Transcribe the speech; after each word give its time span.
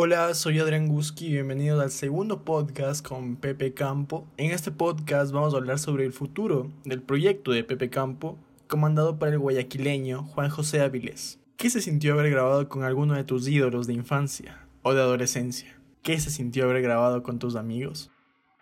Hola, 0.00 0.32
soy 0.34 0.60
Adrián 0.60 0.86
Guski 0.86 1.26
y 1.26 1.32
bienvenidos 1.32 1.82
al 1.82 1.90
segundo 1.90 2.44
podcast 2.44 3.04
con 3.04 3.34
Pepe 3.34 3.74
Campo. 3.74 4.28
En 4.36 4.52
este 4.52 4.70
podcast 4.70 5.32
vamos 5.32 5.54
a 5.54 5.56
hablar 5.56 5.80
sobre 5.80 6.04
el 6.04 6.12
futuro 6.12 6.70
del 6.84 7.02
proyecto 7.02 7.50
de 7.50 7.64
Pepe 7.64 7.90
Campo, 7.90 8.38
comandado 8.68 9.18
por 9.18 9.26
el 9.26 9.40
guayaquileño 9.40 10.22
Juan 10.22 10.50
José 10.50 10.82
Áviles. 10.82 11.40
¿Qué 11.56 11.68
se 11.68 11.80
sintió 11.80 12.12
haber 12.12 12.30
grabado 12.30 12.68
con 12.68 12.84
alguno 12.84 13.14
de 13.14 13.24
tus 13.24 13.48
ídolos 13.48 13.88
de 13.88 13.94
infancia 13.94 14.68
o 14.82 14.94
de 14.94 15.00
adolescencia? 15.00 15.76
¿Qué 16.04 16.20
se 16.20 16.30
sintió 16.30 16.66
haber 16.66 16.80
grabado 16.80 17.24
con 17.24 17.40
tus 17.40 17.56
amigos? 17.56 18.12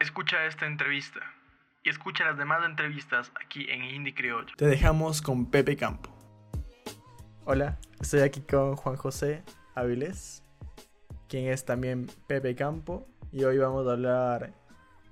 Escucha 0.01 0.47
esta 0.47 0.65
entrevista 0.65 1.21
y 1.85 1.91
escucha 1.91 2.25
las 2.25 2.39
demás 2.39 2.65
entrevistas 2.65 3.31
aquí 3.45 3.67
en 3.69 3.85
Indie 3.85 4.15
Criollo. 4.15 4.55
Te 4.57 4.65
dejamos 4.65 5.21
con 5.21 5.51
Pepe 5.51 5.77
Campo. 5.77 6.09
Hola, 7.45 7.79
estoy 8.01 8.21
aquí 8.21 8.41
con 8.41 8.75
Juan 8.75 8.97
José 8.97 9.45
Áviles 9.75 10.46
quien 11.29 11.47
es 11.47 11.65
también 11.65 12.09
Pepe 12.27 12.55
Campo. 12.55 13.07
Y 13.33 13.45
hoy 13.45 13.59
vamos 13.59 13.87
a 13.87 13.93
hablar 13.93 14.55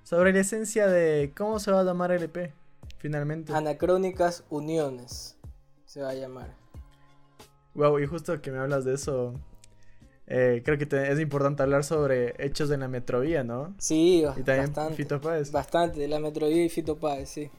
sobre 0.02 0.32
la 0.32 0.40
esencia 0.40 0.86
de 0.86 1.32
cómo 1.36 1.58
se 1.58 1.72
va 1.72 1.80
a 1.80 1.84
llamar 1.84 2.12
LP, 2.12 2.52
finalmente. 2.98 3.52
Anacrónicas 3.52 4.44
Uniones 4.50 5.36
se 5.84 6.02
va 6.02 6.10
a 6.10 6.14
llamar. 6.14 6.54
Wow, 7.74 7.98
y 7.98 8.06
justo 8.06 8.40
que 8.40 8.52
me 8.52 8.58
hablas 8.58 8.84
de 8.84 8.94
eso, 8.94 9.34
eh, 10.26 10.62
creo 10.64 10.78
que 10.78 10.86
es 11.10 11.18
importante 11.18 11.62
hablar 11.62 11.84
sobre 11.84 12.34
hechos 12.38 12.68
de 12.68 12.78
la 12.78 12.86
Metrovía, 12.86 13.42
¿no? 13.42 13.74
Sí, 13.78 14.24
y 14.36 14.42
también 14.42 14.66
bastante, 14.66 14.94
Fito 14.94 15.20
Páez. 15.20 15.50
Bastante, 15.50 15.98
de 15.98 16.08
la 16.08 16.20
Metrovía 16.20 16.64
y 16.64 16.68
Fito 16.68 16.96
Páez, 16.96 17.28
sí. 17.28 17.50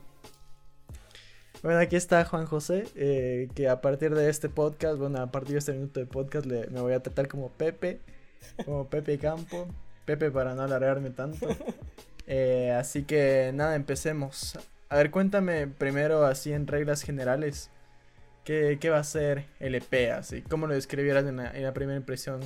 Bueno, 1.62 1.80
aquí 1.80 1.96
está 1.96 2.24
Juan 2.26 2.46
José, 2.46 2.88
eh, 2.96 3.50
que 3.56 3.68
a 3.68 3.82
partir 3.82 4.14
de 4.14 4.30
este 4.30 4.50
podcast, 4.50 5.00
bueno, 5.00 5.20
a 5.20 5.32
partir 5.32 5.54
de 5.54 5.60
este 5.60 5.74
minuto 5.74 6.00
de 6.00 6.06
podcast 6.06 6.46
le, 6.46 6.68
me 6.68 6.80
voy 6.80 6.94
a 6.94 7.02
tratar 7.02 7.28
como 7.28 7.50
Pepe 7.50 8.02
como 8.66 8.88
Pepe 8.88 9.18
Campo. 9.18 9.68
Pepe 10.06 10.32
para 10.32 10.54
no 10.54 10.64
alargarme 10.64 11.10
tanto. 11.10 11.48
Eh, 12.28 12.72
así 12.72 13.04
que 13.04 13.52
nada, 13.54 13.76
empecemos. 13.76 14.58
A 14.90 14.98
ver, 14.98 15.12
cuéntame 15.12 15.68
primero 15.68 16.26
así 16.26 16.54
en 16.54 16.66
reglas 16.66 17.04
generales. 17.04 17.70
¿Qué, 18.44 18.80
qué 18.82 18.90
va 18.90 18.98
a 18.98 19.04
ser 19.04 19.46
el 19.60 19.76
EP 19.76 20.12
así? 20.12 20.42
¿Cómo 20.42 20.66
lo 20.66 20.74
describieras 20.74 21.26
en 21.26 21.38
la, 21.38 21.74
primera 21.74 21.98
impresión 21.98 22.42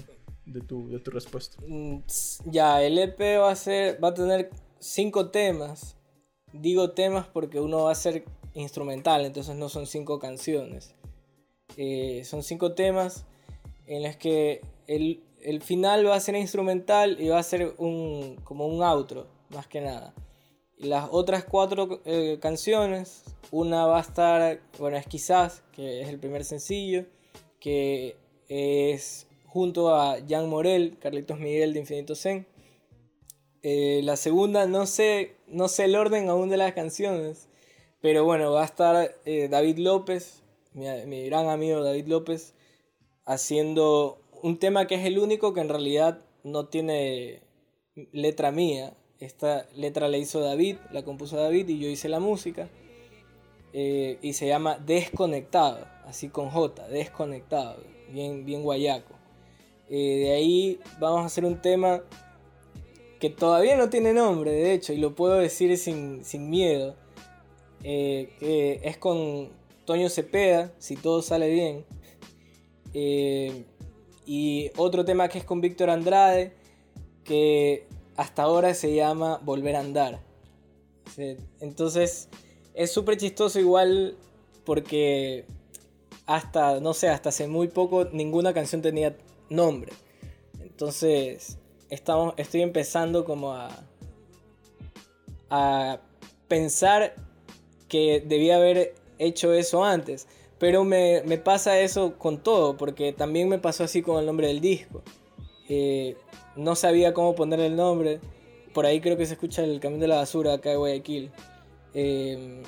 de 0.46 0.60
tu, 0.60 0.90
de 0.90 1.00
tu 1.00 1.12
respuesta? 1.12 1.62
Mm, 1.66 2.00
ya, 2.46 2.82
el 2.82 2.98
EP 2.98 3.20
va 3.40 3.52
a 3.52 3.56
ser, 3.56 4.04
va 4.04 4.10
a 4.10 4.14
tener 4.14 4.50
cinco 4.80 5.30
temas. 5.30 5.96
Digo 6.52 6.92
temas 6.92 7.28
porque 7.28 7.62
uno 7.62 7.84
va 7.84 7.94
a 7.94 7.96
ser 7.96 8.26
instrumental, 8.54 9.26
entonces 9.26 9.56
no 9.56 9.70
son 9.70 9.86
cinco 9.88 10.20
canciones. 10.20 10.96
Eh, 11.78 12.24
son 12.26 12.44
cinco 12.44 12.74
temas 12.74 13.26
en 13.86 14.04
los 14.04 14.16
que 14.16 14.62
el, 14.88 15.22
el 15.42 15.62
final 15.62 16.08
va 16.08 16.16
a 16.16 16.20
ser 16.20 16.36
instrumental 16.36 17.20
y 17.20 17.30
va 17.30 17.40
a 17.40 17.44
ser 17.44 17.74
un, 17.78 18.38
como 18.44 18.68
un 18.68 18.84
outro, 18.84 19.28
más 19.50 19.68
que 19.68 19.82
nada. 19.82 20.14
Las 20.78 21.10
otras 21.12 21.44
cuatro 21.44 22.02
eh, 22.06 22.38
canciones, 22.42 23.24
una 23.52 23.86
va 23.86 23.98
a 23.98 24.02
estar, 24.02 24.62
bueno, 24.78 24.98
es 24.98 25.06
quizás, 25.08 25.64
que 25.74 26.02
es 26.02 26.08
el 26.08 26.20
primer 26.20 26.46
sencillo, 26.46 27.06
que 27.60 28.16
es 28.48 29.28
junto 29.46 29.94
a 29.94 30.18
Jan 30.28 30.48
Morel, 30.48 30.98
Carlitos 31.00 31.40
Miguel 31.40 31.74
de 31.74 31.80
Infinito 31.82 32.16
Zen. 32.16 32.48
Eh, 33.62 34.02
la 34.04 34.16
segunda, 34.16 34.68
no 34.68 34.86
sé, 34.86 35.36
no 35.48 35.68
sé 35.68 35.86
el 35.86 35.96
orden 35.96 36.30
aún 36.30 36.50
de 36.50 36.58
las 36.58 36.74
canciones, 36.74 37.50
pero 38.02 38.24
bueno, 38.24 38.52
va 38.52 38.62
a 38.62 38.66
estar 38.66 39.16
eh, 39.26 39.50
David 39.50 39.80
López, 39.80 40.44
mi, 40.74 40.86
mi 41.08 41.26
gran 41.26 41.50
amigo 41.50 41.84
David 41.84 42.08
López, 42.08 42.54
haciendo 43.26 44.19
un 44.42 44.58
tema 44.58 44.88
que 44.88 44.96
es 44.96 45.06
el 45.06 45.20
único 45.20 45.54
que 45.54 45.62
en 45.62 45.70
realidad 45.70 46.20
no 46.44 46.68
tiene 46.68 47.42
letra 48.12 48.52
mía. 48.52 48.94
Esta 49.20 49.68
letra 49.76 50.08
la 50.08 50.18
hizo 50.18 50.40
David, 50.40 50.78
la 50.92 51.04
compuso 51.04 51.38
David 51.38 51.68
y 51.68 51.80
yo 51.80 51.90
hice 51.90 52.10
la 52.10 52.20
música. 52.20 52.70
Eh, 53.74 54.18
y 54.22 54.34
se 54.34 54.48
llama 54.48 54.80
Desconectado, 54.80 55.86
así 56.06 56.30
con 56.30 56.50
J, 56.50 56.88
Desconectado, 56.88 57.84
bien, 58.12 58.46
bien 58.46 58.64
guayaco. 58.64 59.14
Eh, 59.90 60.20
de 60.24 60.32
ahí 60.32 60.80
vamos 61.00 61.22
a 61.22 61.26
hacer 61.26 61.46
un 61.46 61.62
tema 61.62 62.02
que 63.20 63.30
todavía 63.30 63.76
no 63.76 63.90
tiene 63.90 64.14
nombre, 64.14 64.52
de 64.52 64.74
hecho, 64.74 64.94
y 64.94 64.98
lo 64.98 65.14
puedo 65.14 65.36
decir 65.36 65.78
sin, 65.78 66.24
miedo. 66.50 66.96
Eh, 67.84 68.34
que 68.40 68.82
es 68.84 68.98
con 68.98 69.50
Toño 69.86 70.10
Cepeda, 70.10 70.74
si 70.80 70.96
todo 70.96 71.22
sale 71.22 71.50
bien. 71.50 71.86
Y 74.32 74.70
otro 74.78 75.06
tema 75.06 75.28
que 75.28 75.40
es 75.40 75.44
con 75.44 75.60
Víctor 75.60 75.90
Andrade, 75.90 76.54
que 77.24 77.88
hasta 78.16 78.44
ahora 78.44 78.76
se 78.76 78.94
llama 78.94 79.40
Volver 79.44 79.76
a 79.76 79.80
Andar. 79.80 80.20
Entonces 81.60 82.30
es 82.76 82.92
súper 82.92 83.18
chistoso 83.18 83.60
igual 83.60 84.16
porque 84.66 85.46
hasta, 86.28 86.80
no 86.80 86.94
sé, 86.94 87.10
hasta 87.10 87.30
hace 87.30 87.48
muy 87.48 87.70
poco 87.70 88.06
ninguna 88.06 88.54
canción 88.54 88.84
tenía 88.84 89.18
nombre. 89.50 89.94
Entonces 90.62 91.58
estamos, 91.90 92.36
estoy 92.38 92.62
empezando 92.62 93.26
como 93.26 93.54
a, 93.54 93.72
a 95.50 96.02
pensar 96.48 97.16
que 97.88 98.24
debía 98.24 98.58
haber 98.58 98.94
hecho 99.18 99.54
eso 99.54 99.84
antes. 99.84 100.28
Pero 100.60 100.84
me, 100.84 101.22
pasa 101.44 101.80
eso 101.80 102.18
con 102.18 102.44
todo, 102.44 102.76
porque 102.76 103.14
también 103.14 103.48
me 103.48 103.60
pasó 103.60 103.86
así 103.86 104.02
con 104.02 104.20
el 104.20 104.26
nombre 104.26 104.48
del 104.48 104.60
disco. 104.60 105.02
Eh, 105.70 106.18
no 106.58 106.76
sabía 106.76 107.14
cómo 107.14 107.34
poner 107.34 107.62
el 107.62 107.78
nombre. 107.78 108.20
Por 108.74 108.86
ahí 108.86 109.00
creo 109.00 109.16
que 109.16 109.26
se 109.26 109.34
escucha 109.34 109.64
el 109.64 109.80
camión 109.80 110.02
de 110.02 110.08
la 110.08 110.18
basura 110.18 110.54
acá 110.54 110.70
de 110.70 110.76
Guayaquil. 110.76 111.32
Eh, 111.94 112.62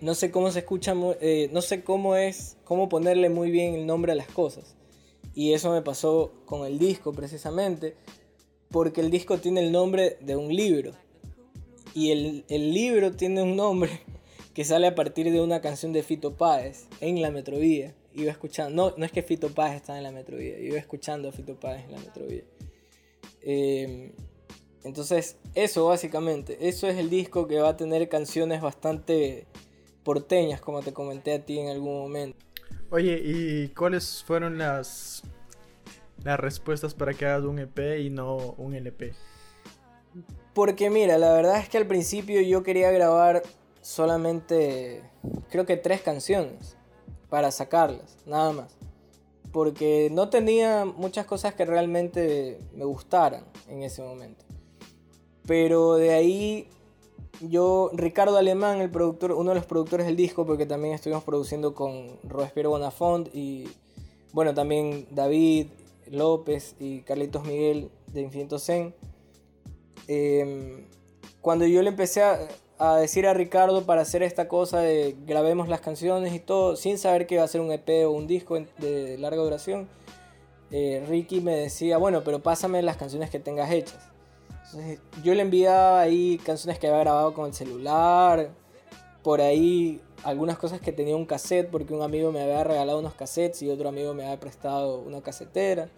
no 0.00 0.14
sé 0.14 0.30
cómo 0.30 0.52
se 0.52 0.60
escucha, 0.60 0.94
eh, 1.20 1.50
no 1.52 1.60
sé 1.60 1.82
cómo 1.82 2.14
es, 2.14 2.56
cómo 2.62 2.88
ponerle 2.88 3.30
muy 3.30 3.50
bien 3.50 3.74
el 3.74 3.84
nombre 3.84 4.12
a 4.12 4.14
las 4.14 4.28
cosas. 4.28 4.76
Y 5.34 5.54
eso 5.54 5.72
me 5.72 5.82
pasó 5.82 6.32
con 6.44 6.66
el 6.66 6.78
disco 6.78 7.12
precisamente, 7.12 7.96
porque 8.70 9.00
el 9.00 9.10
disco 9.10 9.38
tiene 9.38 9.60
el 9.60 9.72
nombre 9.72 10.18
de 10.20 10.36
un 10.36 10.54
libro. 10.54 10.92
Y 11.94 12.12
el, 12.12 12.44
el 12.48 12.72
libro 12.72 13.10
tiene 13.12 13.42
un 13.42 13.56
nombre 13.56 14.02
que 14.58 14.64
sale 14.64 14.88
a 14.88 14.94
partir 14.96 15.30
de 15.30 15.40
una 15.40 15.60
canción 15.60 15.92
de 15.92 16.02
Fito 16.02 16.36
Páez 16.36 16.88
en 17.00 17.22
la 17.22 17.30
Metrovía. 17.30 17.94
Iba 18.12 18.32
escuchando, 18.32 18.90
no, 18.90 18.96
no 18.98 19.04
es 19.04 19.12
que 19.12 19.22
Fito 19.22 19.50
Páez 19.54 19.76
está 19.76 19.96
en 19.96 20.02
la 20.02 20.10
Metrovía, 20.10 20.58
iba 20.58 20.76
escuchando 20.76 21.28
a 21.28 21.32
Fito 21.32 21.54
Páez 21.60 21.84
en 21.84 21.92
la 21.92 21.98
Metrovía. 21.98 22.42
Em, 23.40 24.10
entonces, 24.82 25.36
eso 25.54 25.86
básicamente, 25.86 26.68
eso 26.68 26.88
es 26.88 26.96
el 26.96 27.08
disco 27.08 27.46
que 27.46 27.60
va 27.60 27.68
a 27.68 27.76
tener 27.76 28.08
canciones 28.08 28.60
bastante 28.60 29.46
porteñas, 30.02 30.60
como 30.60 30.82
te 30.82 30.92
comenté 30.92 31.34
a 31.34 31.44
ti 31.44 31.60
en 31.60 31.68
algún 31.68 31.96
momento. 31.96 32.44
Oye, 32.90 33.22
¿y 33.24 33.68
cuáles 33.68 34.24
fueron 34.26 34.58
las, 34.58 35.22
las 36.24 36.40
respuestas 36.40 36.94
para 36.94 37.14
que 37.14 37.26
hagas 37.26 37.44
un 37.44 37.60
EP 37.60 38.00
y 38.00 38.10
no 38.10 38.56
un 38.58 38.74
LP? 38.74 39.14
Porque 40.52 40.90
mira, 40.90 41.16
la 41.16 41.32
verdad 41.32 41.60
es 41.60 41.68
que 41.68 41.78
al 41.78 41.86
principio 41.86 42.40
yo 42.40 42.64
quería 42.64 42.90
grabar 42.90 43.44
solamente, 43.80 45.02
creo 45.50 45.66
que 45.66 45.76
tres 45.76 46.02
canciones 46.02 46.76
para 47.28 47.50
sacarlas, 47.50 48.16
nada 48.26 48.52
más. 48.52 48.76
Porque 49.52 50.10
no 50.12 50.28
tenía 50.28 50.84
muchas 50.84 51.26
cosas 51.26 51.54
que 51.54 51.64
realmente 51.64 52.58
me 52.74 52.84
gustaran 52.84 53.44
en 53.68 53.82
ese 53.82 54.02
momento. 54.02 54.44
Pero 55.46 55.94
de 55.94 56.10
ahí 56.10 56.68
yo, 57.40 57.90
Ricardo 57.92 58.36
Alemán, 58.36 58.80
el 58.80 58.90
productor, 58.90 59.32
uno 59.32 59.50
de 59.50 59.56
los 59.56 59.66
productores 59.66 60.06
del 60.06 60.16
disco, 60.16 60.44
porque 60.44 60.66
también 60.66 60.94
estuvimos 60.94 61.24
produciendo 61.24 61.74
con 61.74 62.18
Robespierre 62.24 62.68
Bonafont 62.68 63.28
y 63.34 63.68
bueno, 64.32 64.54
también 64.54 65.06
David 65.10 65.68
López 66.10 66.74
y 66.78 67.00
Carlitos 67.02 67.44
Miguel 67.44 67.90
de 68.12 68.22
Infinito 68.22 68.58
Zen. 68.58 68.94
Em, 70.06 70.86
cuando 71.40 71.66
yo 71.66 71.82
le 71.82 71.90
empecé 71.90 72.22
a, 72.22 72.38
a 72.78 72.96
decir 72.96 73.26
a 73.26 73.34
Ricardo 73.34 73.84
para 73.84 74.02
hacer 74.02 74.22
esta 74.22 74.46
cosa 74.46 74.80
de 74.80 75.16
grabemos 75.26 75.68
las 75.68 75.80
canciones 75.80 76.32
y 76.32 76.38
todo, 76.38 76.76
sin 76.76 76.96
saber 76.96 77.26
que 77.26 77.34
iba 77.34 77.44
a 77.44 77.48
ser 77.48 77.60
un 77.60 77.72
EP 77.72 78.06
o 78.06 78.10
un 78.10 78.26
disco 78.26 78.58
de 78.78 79.18
larga 79.18 79.42
duración, 79.42 79.88
eh, 80.70 81.04
Ricky 81.08 81.40
me 81.40 81.56
decía, 81.56 81.98
bueno, 81.98 82.22
pero 82.22 82.40
pásame 82.40 82.82
las 82.82 82.96
canciones 82.96 83.30
que 83.30 83.40
tengas 83.40 83.70
hechas. 83.70 84.10
yo 85.24 85.34
le 85.34 85.42
enviaba 85.42 86.00
ahí 86.00 86.38
canciones 86.44 86.78
que 86.78 86.86
había 86.86 87.00
grabado 87.00 87.34
con 87.34 87.46
el 87.46 87.54
celular, 87.54 88.50
por 89.22 89.40
ahí 89.40 90.00
algunas 90.22 90.56
cosas 90.58 90.80
que 90.80 90.92
tenía 90.92 91.16
un 91.16 91.26
cassette, 91.26 91.70
porque 91.70 91.94
un 91.94 92.02
amigo 92.02 92.30
me 92.30 92.42
había 92.42 92.62
regalado 92.62 93.00
unos 93.00 93.14
cassettes 93.14 93.62
y 93.62 93.70
otro 93.70 93.88
amigo 93.88 94.14
me 94.14 94.24
había 94.24 94.38
prestado 94.38 95.00
una 95.00 95.20
casetera. 95.20 95.88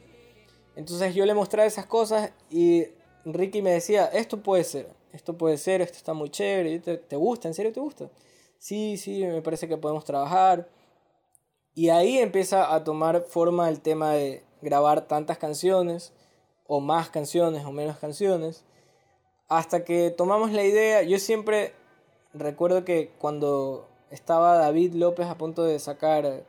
Entonces 0.77 1.15
yo 1.15 1.27
le 1.27 1.35
mostraba 1.35 1.67
esas 1.67 1.85
cosas 1.85 2.32
y 2.49 2.87
Ricky 3.27 3.61
me 3.61 3.73
decía, 3.73 4.06
esto 4.06 4.41
puede 4.41 4.65
ser 4.65 5.00
esto 5.12 5.36
puede 5.36 5.58
ser, 5.58 5.80
esto 5.80 5.96
está 5.96 6.14
muy 6.14 6.30
chévere, 6.30 6.78
¿te, 6.78 7.16
gusta? 7.16 7.48
¿En 7.48 7.54
serio 7.54 7.72
te 7.72 7.80
gusta? 7.80 8.10
Sí, 8.58 8.96
sí, 8.96 9.24
me 9.24 9.42
parece 9.42 9.68
que 9.68 9.76
podemos 9.76 10.04
trabajar. 10.04 10.68
Y 11.74 11.88
ahí 11.88 12.18
empieza 12.18 12.74
a 12.74 12.84
tomar 12.84 13.22
forma 13.22 13.68
el 13.68 13.80
tema 13.80 14.12
de 14.12 14.42
grabar 14.60 15.06
tantas 15.06 15.38
canciones 15.38 16.12
o 16.66 16.80
más 16.80 17.10
canciones 17.10 17.64
o 17.64 17.72
menos 17.72 17.98
canciones, 17.98 18.64
hasta 19.48 19.84
que 19.84 20.10
tomamos 20.10 20.52
la 20.52 20.62
idea, 20.62 21.02
yo 21.02 21.18
siempre 21.18 21.74
recuerdo 22.32 22.84
que 22.84 23.10
cuando 23.18 23.88
estaba 24.10 24.56
David 24.56 24.94
López 24.94 25.26
a 25.26 25.36
punto 25.36 25.64
de 25.64 25.80
sacar 25.80 26.44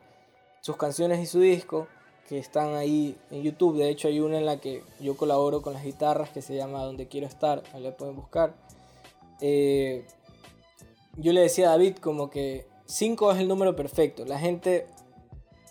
sus 0.60 0.76
canciones 0.76 1.18
y 1.18 1.26
su 1.26 1.40
disco, 1.40 1.88
que 2.32 2.38
están 2.38 2.76
ahí 2.76 3.14
en 3.30 3.42
YouTube, 3.42 3.76
de 3.76 3.90
hecho 3.90 4.08
hay 4.08 4.18
una 4.18 4.38
en 4.38 4.46
la 4.46 4.56
que 4.56 4.82
yo 5.00 5.18
colaboro 5.18 5.60
con 5.60 5.74
las 5.74 5.84
guitarras 5.84 6.30
que 6.30 6.40
se 6.40 6.56
llama 6.56 6.82
Donde 6.82 7.06
Quiero 7.06 7.26
Estar, 7.26 7.62
ahí 7.74 7.82
la 7.82 7.94
pueden 7.94 8.16
buscar. 8.16 8.54
Eh, 9.42 10.06
yo 11.18 11.34
le 11.34 11.42
decía 11.42 11.66
a 11.66 11.72
David 11.72 11.96
como 11.98 12.30
que 12.30 12.66
5 12.86 13.32
es 13.32 13.38
el 13.38 13.48
número 13.48 13.76
perfecto, 13.76 14.24
la 14.24 14.38
gente 14.38 14.86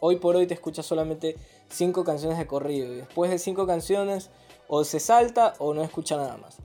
hoy 0.02 0.18
por 0.18 0.36
hoy 0.36 0.46
te 0.46 0.54
escucha 0.54 0.84
solamente 0.84 1.36
5 1.70 2.04
canciones 2.04 2.38
de 2.38 2.46
corrido 2.46 2.94
y 2.94 2.98
después 2.98 3.32
de 3.32 3.40
5 3.40 3.66
canciones 3.66 4.30
o 4.68 4.84
se 4.84 5.00
salta 5.00 5.56
o 5.58 5.74
no 5.74 5.82
escucha 5.82 6.16
nada 6.16 6.38
más. 6.38 6.58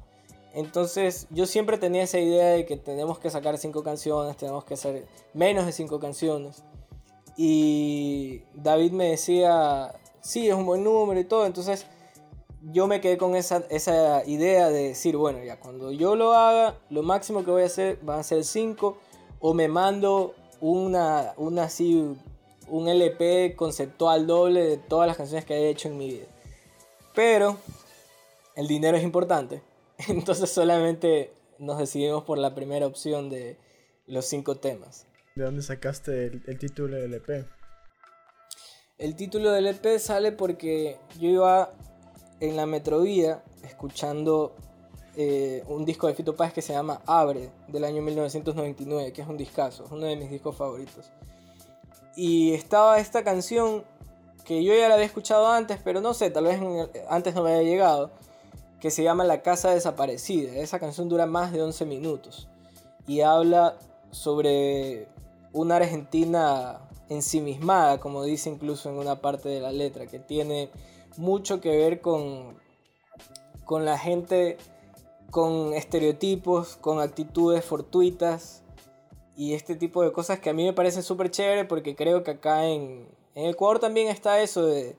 Entonces 0.53 1.27
yo 1.31 1.47
siempre 1.47 1.79
tenía 1.79 2.03
esa 2.03 2.19
idea 2.19 2.49
de 2.49 2.67
que 2.67 2.77
tenemos 2.77 3.19
que 3.19 3.31
sacar 3.31 3.57
5 3.57 3.83
canciones, 3.83 4.37
tenemos 4.37 4.63
que 4.67 4.75
hacer 4.75 5.07
menos 5.33 5.65
de 5.65 5.73
5 5.73 5.99
canciones. 6.01 6.65
Y 7.37 8.43
David 8.55 8.93
me 8.93 9.11
decía, 9.11 9.94
sí, 10.21 10.49
es 10.49 10.55
un 10.55 10.67
buen 10.67 10.83
número 10.83 11.21
y 11.21 11.25
todo. 11.25 11.47
Entonces 11.47 11.87
yo 12.62 12.87
me 12.87 13.00
quedé 13.00 13.19
con 13.19 13.37
esa, 13.37 13.65
esa 13.71 14.25
idea 14.27 14.69
de 14.71 14.88
decir, 14.88 15.17
bueno, 15.17 15.43
ya 15.44 15.61
cuando 15.61 15.93
yo 15.93 16.17
lo 16.17 16.33
haga, 16.35 16.79
lo 16.91 17.03
máximo 17.03 17.44
que 17.44 17.50
voy 17.50 17.62
a 17.62 17.67
hacer 17.67 17.99
van 18.03 18.21
a 18.21 18.23
ser 18.23 18.44
5 18.44 18.97
o 19.41 19.55
me 19.55 19.69
mando 19.69 20.35
una, 20.61 21.35
una 21.37 21.65
así, 21.65 22.17
un 22.69 22.88
LP 22.88 23.55
conceptual 23.56 24.27
doble 24.27 24.62
de 24.65 24.77
todas 24.79 25.06
las 25.06 25.17
canciones 25.17 25.44
que 25.44 25.55
he 25.55 25.69
hecho 25.69 25.88
en 25.88 25.99
mi 25.99 26.09
vida. 26.09 26.27
Pero 27.15 27.56
el 28.55 28.67
dinero 28.67 28.97
es 28.97 29.05
importante. 29.05 29.62
Entonces 30.09 30.50
solamente 30.50 31.33
nos 31.59 31.79
decidimos 31.79 32.25
por 32.25 32.38
la 32.38 32.55
primera 32.55 32.87
opción 32.87 33.31
de 33.31 33.59
los 34.06 34.27
cinco 34.27 34.56
temas. 34.56 35.06
¿De 35.37 35.44
dónde 35.44 35.61
sacaste 35.61 36.41
el, 36.47 36.59
título 36.59 36.97
del 36.97 37.12
EP? 37.12 37.47
El 38.97 39.17
título 39.17 39.53
del 39.53 39.67
EP 39.67 39.99
sale 39.99 40.33
porque 40.33 40.99
yo 41.21 41.29
iba 41.29 41.75
en 42.41 42.56
la 42.56 42.65
Metrovía 42.65 43.43
escuchando 43.62 44.56
eh, 45.15 45.62
un 45.69 45.85
disco 45.85 46.06
de 46.06 46.15
Fito 46.15 46.35
Páez 46.35 46.55
que 46.55 46.62
se 46.62 46.73
llama 46.73 47.03
Abre 47.05 47.50
del 47.69 47.85
año 47.85 48.00
1999, 48.00 49.12
que 49.12 49.21
es 49.21 49.29
un 49.29 49.37
discazo, 49.37 49.85
uno 49.91 50.06
de 50.06 50.17
mis 50.17 50.31
discos 50.31 50.56
favoritos. 50.56 51.11
Y 52.17 52.55
estaba 52.55 52.99
esta 52.99 53.23
canción 53.23 53.85
que 54.47 54.65
yo 54.65 54.75
ya 54.75 54.88
la 54.88 54.94
había 54.94 55.05
escuchado 55.05 55.49
antes, 55.49 55.79
pero 55.85 56.00
no 56.00 56.15
sé, 56.15 56.31
tal 56.31 56.44
vez 56.44 56.59
antes 57.11 57.35
no 57.35 57.43
me 57.43 57.55
había 57.55 57.69
llegado 57.69 58.11
que 58.81 58.91
se 58.91 59.03
llama 59.03 59.23
La 59.23 59.43
Casa 59.43 59.71
Desaparecida. 59.73 60.55
Esa 60.55 60.81
canción 60.81 61.11
dura 61.11 61.27
más 61.27 61.53
de 61.53 61.62
11 61.62 61.85
minutos 61.85 62.49
y 63.06 63.21
habla 63.21 63.77
sobre 64.12 65.15
una 65.56 65.76
Argentina 65.76 66.81
ensimismada, 67.08 67.99
como 67.99 68.25
dice 68.25 68.50
incluso 68.50 68.91
en 68.91 68.97
una 68.97 69.20
parte 69.20 69.49
de 69.49 69.61
la 69.61 69.73
letra, 69.73 70.06
que 70.06 70.19
tiene 70.19 70.70
mucho 71.17 71.61
que 71.61 71.76
ver 71.76 72.00
con, 72.00 72.56
con 73.64 73.85
la 73.85 73.99
gente 73.99 74.58
con 75.31 75.73
estereotipos, 75.75 76.76
con 76.76 77.00
actitudes 77.00 77.64
fortuitas 77.64 78.62
y 79.37 79.55
este 79.55 79.76
tipo 79.76 80.03
de 80.03 80.12
cosas 80.12 80.38
que 80.38 80.50
a 80.50 80.55
mí 80.55 80.64
me 80.64 80.73
parecen 80.73 81.03
súper 81.03 81.31
chévere 81.31 81.64
porque 81.64 81.97
creo 81.97 82.23
que 82.23 82.32
acá 82.32 82.67
en, 82.67 83.09
en 83.35 83.47
Ecuador 83.47 83.79
también 83.79 84.09
está 84.09 84.41
eso 84.41 84.67
de, 84.67 84.97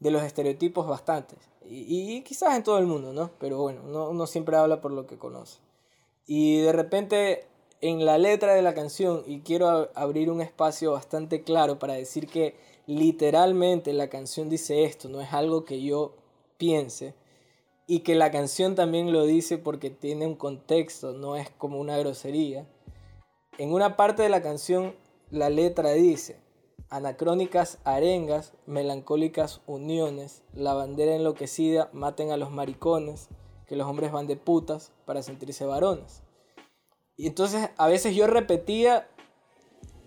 de 0.00 0.10
los 0.10 0.22
estereotipos 0.22 0.86
bastantes. 0.86 1.38
Y, 1.68 2.22
quizás 2.22 2.56
en 2.56 2.62
todo 2.62 2.78
el 2.78 2.86
mundo, 2.86 3.12
¿no? 3.12 3.30
Pero 3.40 3.58
bueno, 3.58 3.80
uno, 3.84 4.26
siempre 4.26 4.56
habla 4.56 4.80
por 4.80 4.92
lo 4.92 5.06
que 5.06 5.18
conoce. 5.18 5.58
Y 6.26 6.60
de 6.60 6.72
repente 6.72 7.46
en 7.80 8.04
la 8.04 8.18
letra 8.18 8.54
de 8.54 8.62
la 8.62 8.74
canción, 8.74 9.22
y 9.26 9.40
quiero 9.40 9.90
abrir 9.94 10.30
un 10.30 10.40
espacio 10.40 10.92
bastante 10.92 11.42
claro 11.42 11.78
para 11.78 11.94
decir 11.94 12.26
que 12.26 12.56
literalmente 12.86 13.92
la 13.92 14.08
canción 14.08 14.48
dice 14.48 14.84
esto, 14.84 15.08
no 15.08 15.20
es 15.20 15.32
algo 15.32 15.64
que 15.64 15.82
yo 15.82 16.14
piense, 16.56 17.14
y 17.86 18.00
que 18.00 18.14
la 18.14 18.30
canción 18.30 18.74
también 18.74 19.12
lo 19.12 19.24
dice 19.24 19.58
porque 19.58 19.90
tiene 19.90 20.26
un 20.26 20.34
contexto, 20.34 21.12
no 21.12 21.36
es 21.36 21.50
como 21.50 21.78
una 21.78 21.96
grosería. 21.98 22.66
En 23.58 23.72
una 23.72 23.96
parte 23.96 24.22
de 24.22 24.28
la 24.28 24.42
canción 24.42 24.94
la 25.30 25.50
letra 25.50 25.92
dice, 25.92 26.40
anacrónicas 26.88 27.78
arengas, 27.84 28.54
melancólicas 28.66 29.60
uniones, 29.66 30.42
la 30.52 30.74
bandera 30.74 31.14
enloquecida, 31.14 31.90
maten 31.92 32.30
a 32.30 32.36
los 32.36 32.50
maricones, 32.50 33.28
que 33.66 33.76
los 33.76 33.86
hombres 33.86 34.12
van 34.12 34.26
de 34.26 34.36
putas 34.36 34.92
para 35.04 35.22
sentirse 35.22 35.64
varones. 35.64 36.22
Y 37.16 37.26
entonces 37.26 37.70
a 37.76 37.86
veces 37.88 38.14
yo 38.14 38.26
repetía, 38.26 39.08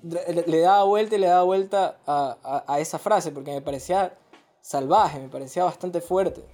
le, 0.03 0.59
daba 0.59 0.83
vuelta 0.83 1.15
y 1.15 1.19
le 1.19 1.27
daba 1.27 1.43
vuelta 1.43 1.99
a, 2.05 2.63
a 2.67 2.79
esa 2.79 2.99
frase 2.99 3.31
porque 3.31 3.51
me 3.51 3.61
parecía 3.61 4.17
salvaje, 4.61 5.19
me 5.19 5.29
parecía 5.29 5.63
bastante 5.63 6.01
fuerte. 6.01 6.45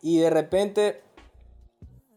Y 0.00 0.18
de 0.18 0.30
repente 0.30 1.02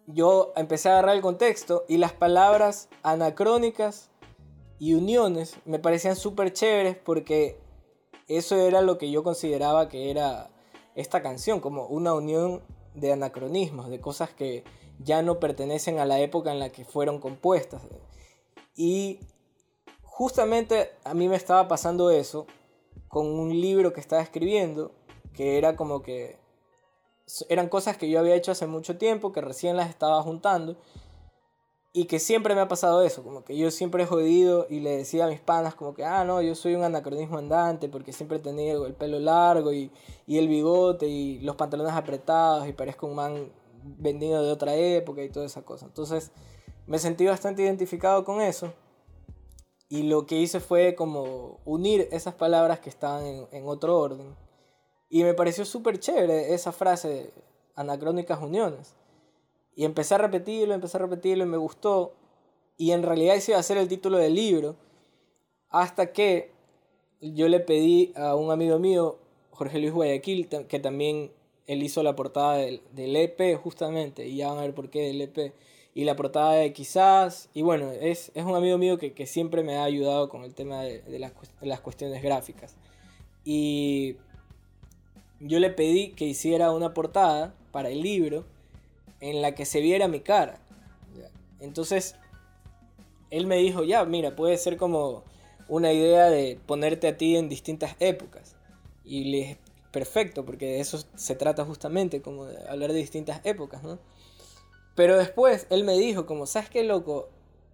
yo 0.08 0.54
empecé 0.56 0.90
a 0.90 0.94
agarrar 0.94 1.16
el 1.16 1.22
contexto 1.22 1.86
y 1.88 1.98
las 1.98 2.14
palabras 2.14 2.90
anacrónicas 3.04 4.10
y 4.80 4.94
uniones 4.94 5.56
me 5.66 5.80
parecían 5.80 6.16
súper 6.16 6.54
chéveres 6.54 6.98
porque 6.98 7.58
eso 8.28 8.58
era 8.58 8.82
lo 8.82 8.98
que 8.98 9.12
yo 9.12 9.24
consideraba 9.24 9.90
que 9.90 10.10
era 10.12 10.50
esta 10.96 11.22
canción, 11.22 11.60
como 11.60 11.86
una 11.88 12.14
unión 12.14 12.62
de 12.94 13.12
anacronismos, 13.14 13.90
de 13.90 14.00
cosas 14.00 14.30
que 14.30 14.64
ya 15.00 15.22
no 15.22 15.40
pertenecen 15.40 16.00
a 16.00 16.06
la 16.06 16.20
época 16.20 16.52
en 16.52 16.60
la 16.60 16.70
que 16.70 16.86
fueron 16.86 17.20
compuestas. 17.20 17.82
Y 18.76 19.20
justamente 20.04 20.92
a 21.04 21.14
mí 21.14 21.28
me 21.28 21.36
estaba 21.36 21.68
pasando 21.68 22.10
eso 22.10 22.48
con 23.08 23.28
un 23.28 23.50
libro 23.62 23.94
que 23.94 24.02
estaba 24.02 24.22
escribiendo, 24.22 24.92
que 25.34 25.58
era 25.58 25.76
como 25.76 26.02
que 26.02 26.38
eran 27.50 27.70
cosas 27.70 27.98
que 27.98 28.10
yo 28.10 28.20
había 28.20 28.36
hecho 28.36 28.52
hace 28.52 28.68
mucho 28.68 28.98
tiempo, 28.98 29.32
que 29.32 29.42
recién 29.42 29.78
las 29.78 29.90
estaba 29.90 30.22
juntando 30.22 30.78
y 31.98 32.06
que 32.06 32.20
siempre 32.20 32.56
me 32.56 32.62
ha 32.62 32.68
pasado 32.68 33.02
eso, 33.04 33.24
como 33.24 33.46
que 33.46 33.56
yo 33.56 33.72
siempre 33.72 34.04
he 34.04 34.06
jodido 34.06 34.68
y 34.70 34.82
le 34.82 34.98
decía 34.98 35.26
a 35.26 35.30
mis 35.30 35.40
panas 35.40 35.76
como 35.76 35.94
que, 35.94 36.04
ah, 36.04 36.26
no, 36.26 36.42
yo 36.42 36.54
soy 36.54 36.76
un 36.76 36.84
anacronismo 36.84 37.38
andante 37.38 37.88
porque 37.88 38.12
siempre 38.12 38.38
he 38.38 38.42
tenido 38.42 38.86
el 38.86 38.94
pelo 38.94 39.18
largo 39.18 39.72
y, 39.72 39.90
y 40.28 40.38
el 40.38 40.50
bigote 40.50 41.08
y 41.08 41.40
los 41.40 41.56
pantalones 41.56 41.94
apretados 41.94 42.68
y 42.68 42.74
parezco 42.74 43.08
un 43.08 43.16
man 43.16 43.50
vendido 43.98 44.44
de 44.44 44.52
otra 44.52 44.76
época 44.76 45.24
y 45.24 45.30
toda 45.30 45.46
esa 45.46 45.64
cosa. 45.64 45.86
Entonces 45.86 46.32
me 46.88 47.00
sentí 47.00 47.26
bastante 47.26 47.64
identificado 47.64 48.26
con 48.26 48.42
eso 48.42 48.74
y 49.90 50.04
lo 50.04 50.26
que 50.26 50.40
hice 50.40 50.60
fue 50.60 50.96
como 50.96 51.60
unir 51.66 52.08
esas 52.12 52.34
palabras 52.34 52.80
que 52.80 52.90
estaban 52.90 53.26
en, 53.26 53.48
en 53.52 53.68
otro 53.68 54.00
orden. 54.00 54.36
Y 55.10 55.24
me 55.24 55.34
pareció 55.34 55.66
súper 55.66 56.00
chévere 56.00 56.54
esa 56.54 56.72
frase, 56.72 57.32
anacrónicas 57.76 58.42
uniones 58.42 58.96
y 59.76 59.84
empecé 59.84 60.16
a 60.16 60.20
repetirlo, 60.20 60.74
empecé 60.74 60.98
a 60.98 61.02
repetirlo 61.02 61.44
y 61.44 61.48
me 61.48 61.58
gustó. 61.58 62.14
Y 62.78 62.92
en 62.92 63.04
realidad 63.04 63.36
ese 63.36 63.52
iba 63.52 63.60
a 63.60 63.64
ser 63.64 63.78
el 63.78 63.88
título 63.88 64.18
del 64.18 64.36
libro. 64.36 64.78
Hasta 65.70 66.14
que 66.14 66.52
yo 67.20 67.50
le 67.50 67.60
pedí 67.60 68.14
a 68.16 68.36
un 68.36 68.52
amigo 68.52 68.80
mío, 68.80 69.18
Jorge 69.52 69.80
Luis 69.80 69.94
Guayaquil, 69.94 70.48
que 70.48 70.80
también 70.80 71.32
él 71.68 71.84
hizo 71.84 72.04
la 72.04 72.16
portada 72.16 72.58
del, 72.58 72.82
del 72.92 73.16
EP 73.16 73.58
justamente. 73.58 74.28
Y 74.28 74.38
ya 74.38 74.50
van 74.50 74.60
a 74.60 74.62
ver 74.62 74.74
por 74.74 74.90
qué 74.90 75.02
del 75.02 75.22
EP. 75.22 75.54
Y 75.94 76.04
la 76.04 76.16
portada 76.16 76.54
de 76.54 76.74
quizás. 76.74 77.50
Y 77.54 77.62
bueno, 77.62 77.92
es, 77.92 78.32
es 78.36 78.44
un 78.44 78.56
amigo 78.56 78.78
mío 78.78 78.98
que, 78.98 79.14
que, 79.14 79.26
siempre 79.26 79.64
me 79.64 79.78
ha 79.78 79.84
ayudado 79.84 80.30
con 80.30 80.44
el 80.44 80.54
tema 80.54 80.82
de, 80.84 81.20
las, 81.20 81.32
de 81.62 81.68
las 81.68 81.80
cuestiones 81.80 82.22
gráficas. 82.22 82.76
Y 83.44 84.18
yo 85.40 85.60
le 85.60 85.70
pedí 85.70 86.10
que 86.10 86.26
hiciera 86.26 86.72
una 86.72 86.94
portada 86.94 87.54
para 87.72 87.90
el 87.90 88.02
libro 88.02 88.46
en 89.22 89.42
la 89.42 89.54
que 89.56 89.66
se 89.66 89.82
viera 89.82 90.08
mi 90.08 90.20
cara. 90.20 90.60
Entonces, 91.60 92.16
él 93.32 93.48
me 93.48 93.58
dijo, 93.58 93.84
ya, 93.84 94.06
mira, 94.06 94.36
puede 94.36 94.58
ser 94.58 94.78
como 94.78 95.24
una 95.68 95.92
idea 95.92 96.30
de 96.30 96.60
ponerte 96.66 97.08
a 97.08 97.18
ti 97.18 97.36
en 97.36 97.50
distintas 97.50 97.96
épocas. 98.00 98.56
Y 99.04 99.26
le 99.26 99.58
perfecto, 99.96 100.44
porque 100.44 100.66
de 100.66 100.80
eso 100.82 101.00
se 101.16 101.36
trata 101.36 101.64
justamente, 101.64 102.22
como 102.22 102.48
de 102.48 102.58
hablar 102.68 102.92
de 102.92 103.00
distintas 103.00 103.40
épocas, 103.46 103.82
¿no? 103.82 103.98
Pero 104.94 105.16
después 105.18 105.68
él 105.70 105.86
me 105.86 105.98
dijo, 105.98 106.26
como, 106.26 106.46
¿sabes 106.48 106.70
qué, 106.70 106.84
loco? 106.84 107.30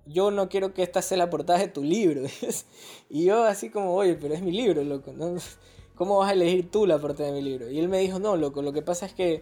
Yo 0.06 0.30
no 0.30 0.48
quiero 0.48 0.72
que 0.76 0.84
esta 0.84 1.02
sea 1.02 1.18
la 1.18 1.32
portada 1.32 1.58
de 1.58 1.68
tu 1.68 1.84
libro. 1.84 2.22
y 3.10 3.26
yo 3.26 3.44
así 3.46 3.72
como, 3.72 3.96
oye, 3.96 4.14
pero 4.22 4.36
es 4.36 4.44
mi 4.44 4.52
libro, 4.52 4.84
loco, 4.84 5.14
¿no? 5.14 5.34
¿Cómo 5.96 6.20
vas 6.20 6.30
a 6.30 6.34
elegir 6.34 6.70
tú 6.70 6.86
la 6.86 7.00
portada 7.00 7.32
de 7.32 7.36
mi 7.36 7.42
libro? 7.42 7.72
Y 7.72 7.80
él 7.80 7.90
me 7.90 7.98
dijo, 7.98 8.20
no, 8.20 8.38
loco, 8.38 8.62
lo 8.62 8.72
que 8.72 8.84
pasa 8.84 9.08
es 9.08 9.14
que 9.16 9.42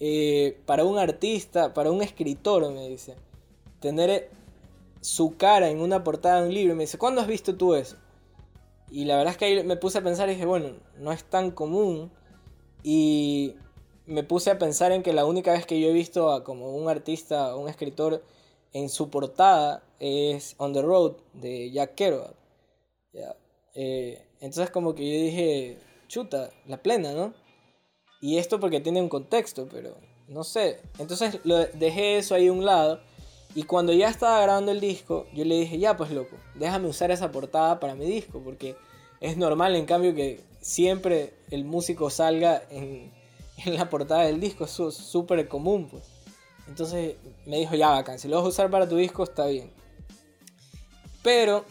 eh, 0.00 0.58
para 0.66 0.82
un 0.82 0.98
artista, 0.98 1.74
para 1.74 1.92
un 1.92 2.02
escritor, 2.02 2.68
me 2.72 2.88
dice, 2.88 3.14
tener 3.78 4.30
su 5.00 5.36
cara 5.36 5.70
en 5.70 5.80
una 5.80 6.02
portada 6.02 6.40
de 6.40 6.48
un 6.48 6.54
libro. 6.54 6.74
me 6.74 6.82
dice, 6.82 6.98
¿cuándo 6.98 7.20
has 7.20 7.28
visto 7.28 7.54
tú 7.54 7.76
eso? 7.76 7.96
Y 8.90 9.04
la 9.04 9.16
verdad 9.16 9.32
es 9.32 9.38
que 9.38 9.44
ahí 9.46 9.64
me 9.64 9.76
puse 9.76 9.98
a 9.98 10.02
pensar 10.02 10.28
y 10.28 10.32
dije, 10.32 10.46
bueno, 10.46 10.70
no 10.98 11.12
es 11.12 11.24
tan 11.24 11.50
común. 11.50 12.10
Y 12.82 13.54
me 14.06 14.22
puse 14.22 14.50
a 14.50 14.58
pensar 14.58 14.92
en 14.92 15.02
que 15.02 15.12
la 15.12 15.24
única 15.24 15.52
vez 15.52 15.66
que 15.66 15.80
yo 15.80 15.88
he 15.88 15.92
visto 15.92 16.30
a 16.30 16.44
como 16.44 16.74
un 16.76 16.88
artista, 16.88 17.56
un 17.56 17.68
escritor 17.68 18.22
en 18.72 18.88
su 18.88 19.10
portada 19.10 19.82
es 19.98 20.54
On 20.58 20.72
the 20.72 20.82
Road 20.82 21.16
de 21.34 21.70
Jack 21.70 21.94
Kerouac. 21.94 22.34
Eh, 23.74 24.22
entonces 24.40 24.70
como 24.70 24.94
que 24.94 25.04
yo 25.04 25.24
dije, 25.24 25.78
chuta, 26.08 26.50
la 26.66 26.82
plena, 26.82 27.12
¿no? 27.12 27.34
Y 28.20 28.38
esto 28.38 28.60
porque 28.60 28.80
tiene 28.80 29.02
un 29.02 29.08
contexto, 29.08 29.68
pero 29.70 29.96
no 30.28 30.44
sé. 30.44 30.80
Entonces 30.98 31.40
dejé 31.74 32.18
eso 32.18 32.34
ahí 32.34 32.48
a 32.48 32.52
un 32.52 32.64
lado. 32.64 33.00
Y 33.56 33.62
cuando 33.62 33.94
ya 33.94 34.10
estaba 34.10 34.42
grabando 34.42 34.70
el 34.70 34.80
disco, 34.80 35.26
yo 35.32 35.46
le 35.46 35.54
dije, 35.54 35.78
ya 35.78 35.96
pues 35.96 36.10
loco, 36.10 36.36
déjame 36.56 36.88
usar 36.88 37.10
esa 37.10 37.32
portada 37.32 37.80
para 37.80 37.94
mi 37.94 38.04
disco, 38.04 38.42
porque 38.44 38.76
es 39.18 39.38
normal 39.38 39.74
en 39.76 39.86
cambio 39.86 40.14
que 40.14 40.42
siempre 40.60 41.32
el 41.50 41.64
músico 41.64 42.10
salga 42.10 42.62
en, 42.68 43.10
la 43.64 43.88
portada 43.88 44.24
del 44.24 44.40
disco, 44.40 44.66
es 44.66 44.72
súper 44.72 45.48
común 45.48 45.88
pues. 45.88 46.04
Entonces 46.68 47.16
me 47.46 47.56
dijo, 47.56 47.74
ya 47.74 47.88
bacán, 47.88 48.18
si 48.18 48.28
lo 48.28 48.36
vas 48.36 48.44
a 48.44 48.48
usar 48.48 48.70
para 48.70 48.86
tu 48.86 48.96
disco 48.96 49.24
está 49.24 49.46
bien. 49.46 49.70
Pero 51.22 51.64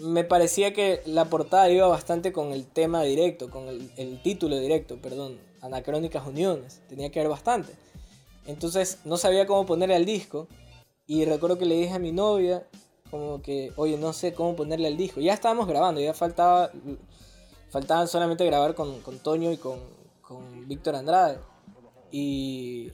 me 0.00 0.24
parecía 0.24 0.72
que 0.72 1.02
la 1.04 1.26
portada 1.26 1.68
iba 1.68 1.86
bastante 1.86 2.32
con 2.32 2.52
el 2.52 2.66
tema 2.66 3.02
directo, 3.02 3.50
con 3.50 3.68
el, 3.68 4.22
título 4.22 4.58
directo, 4.58 4.96
perdón, 4.96 5.38
Anacrónicas 5.60 6.26
Uniones. 6.26 6.80
Tenía 6.88 7.10
que 7.10 7.20
ver 7.20 7.28
bastante. 7.28 7.74
Entonces 8.46 9.00
no 9.04 9.18
sabía 9.18 9.46
cómo 9.46 9.66
ponerle 9.66 9.94
al 9.94 10.06
disco. 10.06 10.48
Y 11.08 11.24
recuerdo 11.24 11.56
que 11.56 11.64
le 11.64 11.74
dije 11.74 11.94
a 11.94 11.98
mi 11.98 12.12
novia, 12.12 12.68
como 13.10 13.40
que, 13.40 13.72
oye, 13.76 13.96
no 13.96 14.12
sé 14.12 14.34
cómo 14.34 14.54
ponerle 14.54 14.88
al 14.88 14.98
disco. 14.98 15.20
Ya 15.20 15.32
estábamos 15.32 15.66
grabando, 15.66 16.02
ya 16.02 16.12
faltaba, 16.12 16.70
faltaban 17.70 18.06
solamente 18.08 18.44
grabar 18.44 18.74
con, 18.74 19.00
con 19.00 19.18
Toño 19.18 19.50
y 19.50 19.56
con, 19.56 19.78
con 20.20 20.68
Víctor 20.68 20.96
Andrade. 20.96 21.38
Y 22.10 22.92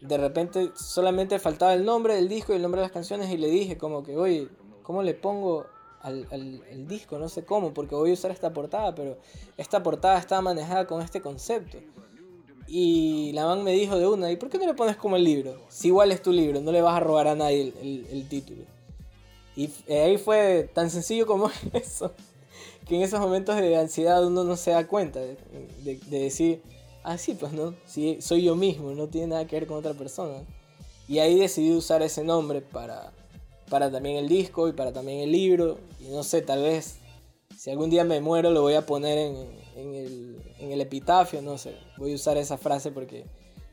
de 0.00 0.16
repente 0.16 0.70
solamente 0.76 1.40
faltaba 1.40 1.74
el 1.74 1.84
nombre 1.84 2.14
del 2.14 2.28
disco 2.28 2.52
y 2.52 2.56
el 2.56 2.62
nombre 2.62 2.80
de 2.80 2.86
las 2.86 2.92
canciones 2.92 3.28
y 3.30 3.36
le 3.36 3.48
dije 3.48 3.76
como 3.76 4.04
que, 4.04 4.16
oye, 4.16 4.48
¿cómo 4.84 5.02
le 5.02 5.14
pongo 5.14 5.66
al, 6.02 6.28
al, 6.30 6.86
disco? 6.86 7.18
No 7.18 7.28
sé 7.28 7.44
cómo, 7.44 7.74
porque 7.74 7.96
voy 7.96 8.10
a 8.10 8.14
usar 8.14 8.30
esta 8.30 8.52
portada, 8.52 8.94
pero 8.94 9.18
esta 9.56 9.82
portada 9.82 10.20
está 10.20 10.40
manejada 10.40 10.86
con 10.86 11.02
este 11.02 11.20
concepto. 11.20 11.78
Y 12.66 13.32
la 13.32 13.44
man 13.44 13.62
me 13.62 13.72
dijo 13.72 13.98
de 13.98 14.06
una, 14.06 14.30
¿y 14.32 14.36
por 14.36 14.48
qué 14.48 14.58
no 14.58 14.66
le 14.66 14.74
pones 14.74 14.96
como 14.96 15.16
el 15.16 15.24
libro? 15.24 15.56
Si 15.68 15.88
igual 15.88 16.12
es 16.12 16.22
tu 16.22 16.32
libro, 16.32 16.60
no 16.60 16.72
le 16.72 16.80
vas 16.80 16.96
a 16.96 17.00
robar 17.00 17.28
a 17.28 17.34
nadie 17.34 17.72
el, 17.80 18.06
el, 18.10 18.28
título. 18.28 18.62
Y 19.54 19.70
ahí 19.92 20.16
fue 20.16 20.68
tan 20.72 20.90
sencillo 20.90 21.26
como 21.26 21.50
eso, 21.72 22.12
que 22.86 22.96
en 22.96 23.02
esos 23.02 23.20
momentos 23.20 23.56
de 23.56 23.76
ansiedad 23.76 24.26
uno 24.26 24.44
no 24.44 24.56
se 24.56 24.70
da 24.70 24.86
cuenta 24.86 25.20
de, 25.20 25.36
de, 25.84 25.96
de 25.96 26.18
decir, 26.18 26.62
ah, 27.04 27.18
sí, 27.18 27.34
pues 27.34 27.52
no, 27.52 27.74
sí, 27.86 28.18
soy 28.20 28.42
yo 28.42 28.56
mismo, 28.56 28.92
no 28.92 29.08
tiene 29.08 29.28
nada 29.28 29.46
que 29.46 29.56
ver 29.56 29.66
con 29.66 29.76
otra 29.76 29.94
persona. 29.94 30.42
Y 31.06 31.18
ahí 31.18 31.38
decidí 31.38 31.70
usar 31.72 32.02
ese 32.02 32.24
nombre 32.24 32.62
para, 32.62 33.12
para 33.68 33.90
también 33.90 34.16
el 34.16 34.28
disco 34.28 34.68
y 34.68 34.72
para 34.72 34.92
también 34.92 35.20
el 35.20 35.30
libro. 35.32 35.78
Y 36.00 36.08
no 36.08 36.22
sé, 36.22 36.40
tal 36.40 36.62
vez 36.62 36.96
si 37.56 37.70
algún 37.70 37.90
día 37.90 38.04
me 38.04 38.20
muero 38.20 38.50
lo 38.50 38.62
voy 38.62 38.74
a 38.74 38.86
poner 38.86 39.18
en, 39.18 39.63
en, 39.76 39.94
el, 39.94 40.42
en 40.58 40.72
el 40.72 40.80
epitafio, 40.80 41.42
no 41.42 41.58
sé. 41.58 41.76
Voy 41.96 42.12
a 42.12 42.14
usar 42.14 42.36
esa 42.36 42.58
frase 42.58 42.90
porque 42.90 43.24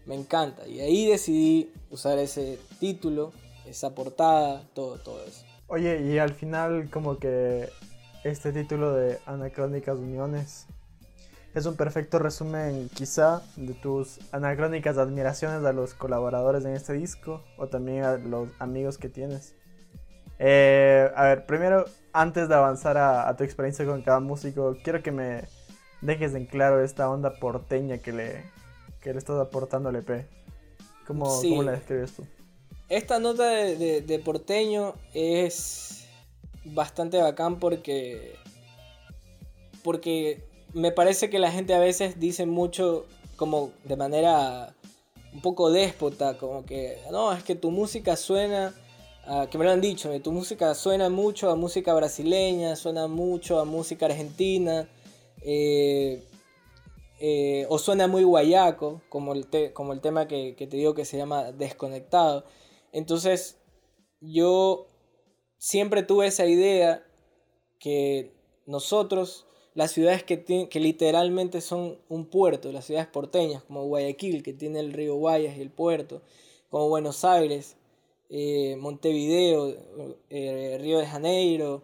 me 0.05 0.15
encanta. 0.15 0.67
Y 0.67 0.79
ahí 0.79 1.07
decidí 1.07 1.71
usar 1.89 2.17
ese 2.19 2.59
título, 2.79 3.31
esa 3.65 3.93
portada, 3.93 4.67
todo, 4.73 4.97
todo 4.97 5.23
eso. 5.25 5.45
Oye, 5.67 6.01
y 6.01 6.17
al 6.17 6.33
final 6.33 6.89
como 6.89 7.17
que 7.17 7.69
este 8.23 8.51
título 8.51 8.93
de 8.93 9.19
Anacrónicas 9.25 9.97
Uniones 9.97 10.67
es 11.53 11.65
un 11.65 11.75
perfecto 11.75 12.19
resumen 12.19 12.89
quizá 12.93 13.41
de 13.57 13.73
tus 13.73 14.19
anacrónicas 14.31 14.97
admiraciones 14.97 15.65
a 15.65 15.73
los 15.73 15.93
colaboradores 15.93 16.63
en 16.65 16.75
este 16.75 16.93
disco 16.93 17.43
o 17.57 17.67
también 17.67 18.03
a 18.03 18.17
los 18.17 18.49
amigos 18.59 18.97
que 18.97 19.09
tienes. 19.09 19.55
Eh, 20.39 21.11
a 21.15 21.23
ver, 21.25 21.45
primero, 21.45 21.85
antes 22.13 22.47
de 22.47 22.55
avanzar 22.55 22.97
a, 22.97 23.35
tu 23.35 23.43
experiencia 23.43 23.85
con 23.85 24.01
cada 24.01 24.19
músico, 24.19 24.75
quiero 24.83 25.03
que 25.03 25.11
me 25.11 25.43
dejes 26.01 26.33
en 26.35 26.45
claro 26.45 26.83
esta 26.83 27.09
onda 27.09 27.33
porteña 27.39 27.99
que 27.99 28.11
le, 28.11 28.43
que 29.01 29.13
le 29.13 29.19
estás 29.19 29.39
aportando 29.39 29.89
al 29.89 29.95
EP. 29.97 30.25
¿Cómo, 31.07 31.25
¿Cómo, 31.41 31.63
la 31.63 31.73
describes 31.73 32.13
tú? 32.13 32.25
Esta 32.89 33.19
nota 33.19 33.47
de, 33.47 34.01
de 34.01 34.19
porteño 34.19 34.95
es 35.13 36.05
bastante 36.65 37.21
bacán 37.21 37.59
porque 37.59 38.35
porque 39.83 40.43
me 40.73 40.91
parece 40.91 41.29
que 41.29 41.39
la 41.39 41.51
gente 41.51 41.73
a 41.73 41.79
veces 41.79 42.19
dice 42.19 42.45
mucho 42.45 43.05
como 43.35 43.71
de 43.83 43.95
manera 43.95 44.73
un 45.33 45.41
poco 45.41 45.71
déspota, 45.71 46.37
como 46.37 46.65
que, 46.65 46.97
no, 47.11 47.33
es 47.33 47.43
que 47.43 47.55
tu 47.55 47.71
música 47.71 48.15
suena, 48.15 48.73
que 49.49 49.57
me 49.57 49.65
lo 49.65 49.71
han 49.71 49.81
dicho, 49.81 50.09
tu 50.21 50.31
música 50.31 50.75
suena 50.75 51.09
mucho 51.09 51.49
a 51.49 51.55
música 51.55 51.93
brasileña, 51.93 52.75
suena 52.75 53.07
mucho 53.07 53.59
a 53.59 53.65
música 53.65 54.07
argentina, 54.07 54.87
eh, 55.41 56.23
eh, 57.19 57.65
o 57.69 57.77
suena 57.77 58.07
muy 58.07 58.23
guayaco, 58.23 59.01
como 59.09 59.33
el, 59.33 59.47
como 59.73 59.93
el 59.93 60.01
tema 60.01 60.27
que, 60.27 60.55
te 60.57 60.77
digo 60.77 60.95
que 60.95 61.05
se 61.05 61.17
llama 61.17 61.51
Desconectado. 61.51 62.45
Entonces, 62.91 63.59
yo 64.19 64.87
siempre 65.57 66.03
tuve 66.03 66.27
esa 66.27 66.45
idea 66.45 67.05
que 67.79 68.33
nosotros 68.65 69.45
las 69.73 69.91
ciudades 69.91 70.23
que, 70.23 70.43
que 70.43 70.79
literalmente 70.79 71.61
son 71.61 71.99
un 72.09 72.25
puerto, 72.25 72.71
las 72.71 72.85
ciudades 72.85 73.07
porteñas, 73.07 73.63
como 73.63 73.85
Guayaquil, 73.85 74.43
que 74.43 74.53
tiene 74.53 74.79
el 74.79 74.91
río 74.91 75.15
Guayas 75.15 75.57
y 75.57 75.61
el 75.61 75.71
puerto, 75.71 76.21
como 76.69 76.89
Buenos 76.89 77.23
Aires, 77.23 77.77
eh, 78.29 78.75
Montevideo, 78.77 79.75
Río 80.29 80.99
de 80.99 81.05
Janeiro, 81.05 81.83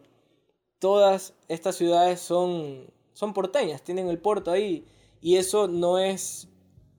todas 0.79 1.33
estas 1.47 1.75
ciudades 1.75 2.19
son, 2.19 2.87
son 3.17 3.33
porteñas, 3.33 3.81
tienen 3.81 4.09
el 4.09 4.19
puerto 4.19 4.51
ahí, 4.51 4.85
y 5.21 5.37
eso 5.37 5.67
no 5.67 5.97
es 5.97 6.47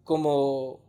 como 0.04 0.80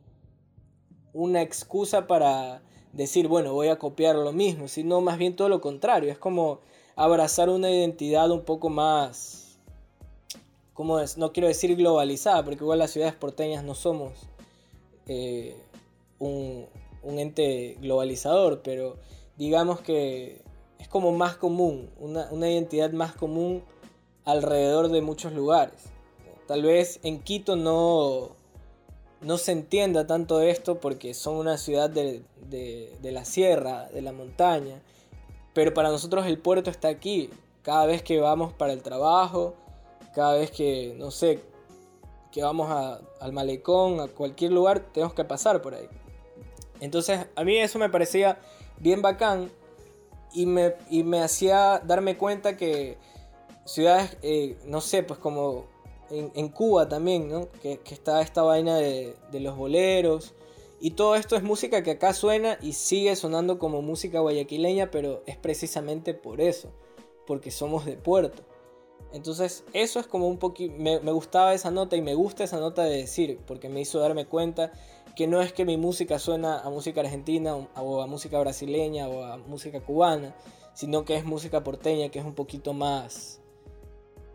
una 1.14 1.42
excusa 1.42 2.08
para 2.08 2.62
decir, 2.94 3.28
bueno, 3.28 3.54
voy 3.54 3.68
a 3.68 3.78
copiar 3.78 4.16
lo 4.16 4.32
mismo, 4.32 4.68
sino 4.68 5.02
más 5.02 5.18
bien 5.18 5.36
todo 5.36 5.50
lo 5.50 5.62
contrario, 5.62 6.12
es 6.12 6.18
como 6.18 6.62
abrazar 6.96 7.50
una 7.50 7.70
identidad 7.70 8.32
un 8.32 8.44
poco 8.44 8.70
más 8.70 9.50
es? 11.04 11.18
No 11.18 11.34
quiero 11.34 11.48
decir 11.48 11.76
globalizada, 11.76 12.44
porque 12.44 12.64
igual 12.64 12.80
las 12.80 12.92
ciudades 12.92 13.14
porteñas 13.14 13.64
no 13.64 13.76
somos 13.76 14.14
eh, 15.08 15.56
un, 16.20 16.68
ente 17.04 17.78
globalizador, 17.82 18.62
pero 18.64 18.98
digamos 19.38 19.82
que 19.82 20.42
es 20.80 20.88
como 20.88 21.12
más 21.12 21.36
común, 21.36 21.90
una, 22.00 22.50
identidad 22.50 22.92
más 22.92 23.14
común 23.14 23.64
alrededor 24.32 24.90
de 24.90 25.02
muchos 25.02 25.34
lugares. 25.34 25.76
Tal 26.48 26.64
vez 26.64 27.00
en 27.04 27.20
Quito 27.20 27.56
no, 27.56 28.36
no 29.22 29.38
se 29.38 29.52
entienda 29.52 30.08
tanto 30.08 30.42
esto 30.42 30.80
porque 30.80 31.14
son 31.14 31.36
una 31.36 31.58
ciudad 31.58 31.90
de, 31.90 32.24
de, 32.50 33.12
la 33.12 33.26
sierra, 33.26 33.90
de 33.90 34.02
la 34.02 34.12
montaña, 34.12 34.82
pero 35.54 35.74
para 35.74 35.90
nosotros 35.90 36.26
el 36.26 36.38
puerto 36.38 36.70
está 36.70 36.88
aquí. 36.88 37.30
Cada 37.62 37.86
vez 37.86 38.02
que 38.02 38.20
vamos 38.20 38.54
para 38.54 38.74
el 38.74 38.82
trabajo, 38.82 39.54
cada 40.16 40.34
vez 40.34 40.50
que, 40.52 40.96
no 40.98 41.12
sé, 41.12 41.42
que 42.32 42.42
vamos 42.42 42.70
al 43.20 43.34
malecón, 43.34 44.00
a 44.00 44.08
cualquier 44.08 44.52
lugar, 44.52 44.80
tenemos 44.92 45.14
que 45.14 45.26
pasar 45.26 45.62
por 45.62 45.76
ahí. 45.76 45.88
Entonces, 46.80 47.28
a 47.36 47.44
mí 47.44 47.58
eso 47.58 47.78
me 47.78 47.90
parecía 47.90 48.40
bien 48.80 49.02
bacán 49.02 49.52
y 50.34 50.46
me, 50.46 50.76
me 50.90 51.22
hacía 51.22 51.82
darme 51.86 52.18
cuenta 52.18 52.56
que 52.56 52.98
ciudades, 53.70 54.18
eh, 54.22 54.58
no 54.66 54.82
sé, 54.82 55.04
pues 55.04 55.20
como 55.20 55.66
en, 56.10 56.50
Cuba 56.50 56.90
también, 56.90 57.30
¿no? 57.30 57.50
Que, 57.62 57.80
está 57.92 58.22
esta 58.22 58.42
vaina 58.42 58.78
de, 58.78 59.16
los 59.34 59.56
boleros. 59.56 60.34
Y 60.82 60.92
todo 60.92 61.16
esto 61.16 61.36
es 61.36 61.44
música 61.44 61.84
que 61.84 61.92
acá 61.92 62.14
suena 62.14 62.58
y 62.62 62.74
sigue 62.74 63.16
sonando 63.16 63.60
como 63.60 63.82
música 63.82 64.20
guayaquileña, 64.20 64.92
pero 64.92 65.24
es 65.26 65.38
precisamente 65.38 66.14
por 66.14 66.40
eso, 66.40 66.72
porque 67.28 67.52
somos 67.52 67.86
de 67.86 67.98
puerto. 67.98 68.44
Entonces 69.12 69.66
eso 69.74 70.00
es 70.00 70.08
como 70.08 70.28
un 70.28 70.38
poquito, 70.38 70.74
me, 70.78 71.00
gustaba 71.12 71.54
esa 71.54 71.72
nota 71.72 71.96
y 71.96 72.02
me 72.02 72.14
gusta 72.14 72.44
esa 72.44 72.60
nota 72.60 72.84
de 72.84 72.98
decir, 72.98 73.40
porque 73.46 73.68
me 73.68 73.82
hizo 73.82 74.00
darme 74.00 74.26
cuenta 74.26 74.72
que 75.16 75.28
no 75.28 75.42
es 75.42 75.52
que 75.52 75.66
mi 75.66 75.76
música 75.76 76.18
suena 76.18 76.60
a 76.60 76.70
música 76.70 77.02
argentina 77.02 77.56
o 77.56 78.02
a 78.02 78.08
música 78.08 78.40
brasileña 78.40 79.10
o 79.10 79.24
a 79.24 79.38
música 79.38 79.82
cubana, 79.82 80.36
sino 80.74 81.04
que 81.04 81.18
es 81.18 81.26
música 81.26 81.64
porteña 81.64 82.10
que 82.10 82.20
es 82.20 82.26
un 82.26 82.36
poquito 82.36 82.74
más, 82.74 83.42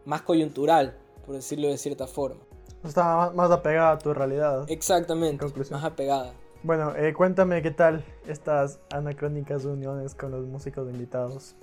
más 0.05 0.23
coyuntural, 0.23 0.97
por 1.25 1.35
decirlo 1.35 1.69
de 1.69 1.79
cierta 1.79 2.07
forma. 2.07 2.41
Está 2.85 3.31
más 3.35 3.51
apegada 3.51 3.93
a 3.93 3.99
tu 3.99 4.13
realidad. 4.13 4.71
Exactamente, 4.71 5.45
más 5.71 5.85
apegada. 5.85 6.35
Bueno, 6.63 6.95
eh, 6.97 7.13
cuéntame 7.13 7.63
qué 7.63 7.71
tal 7.71 8.05
estas 8.27 8.81
anacrónicas 8.91 9.65
uniones 9.65 10.15
con 10.15 10.31
los 10.31 10.47
músicos 10.47 10.91
invitados 10.91 11.55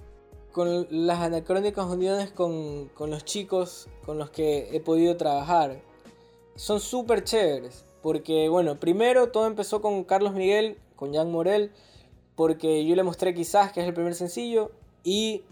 con 0.51 0.87
las 0.89 1.19
anacrónicas 1.19 1.85
uniones 1.85 2.31
con, 2.31 2.89
los 2.97 3.25
chicos 3.25 3.87
con 4.05 4.17
los 4.17 4.29
que 4.29 4.75
he 4.75 4.79
podido 4.79 5.17
trabajar. 5.17 5.81
Son 6.55 6.79
súper 6.79 7.23
chéveres. 7.23 7.85
Porque, 8.01 8.49
bueno, 8.49 8.79
primero 8.79 9.29
todo 9.29 9.45
empezó 9.45 9.81
con 9.81 10.03
Carlos 10.03 10.33
Miguel, 10.33 10.77
con 10.95 11.13
Jan 11.13 11.31
Morel, 11.31 11.71
porque 12.35 12.85
yo 12.85 12.95
le 12.95 13.03
mostré 13.03 13.33
quizás 13.35 13.71
que 13.71 13.81
es 13.81 13.87
el 13.87 13.93
primer 13.93 14.15
sencillo 14.15 14.71
y 15.03 15.43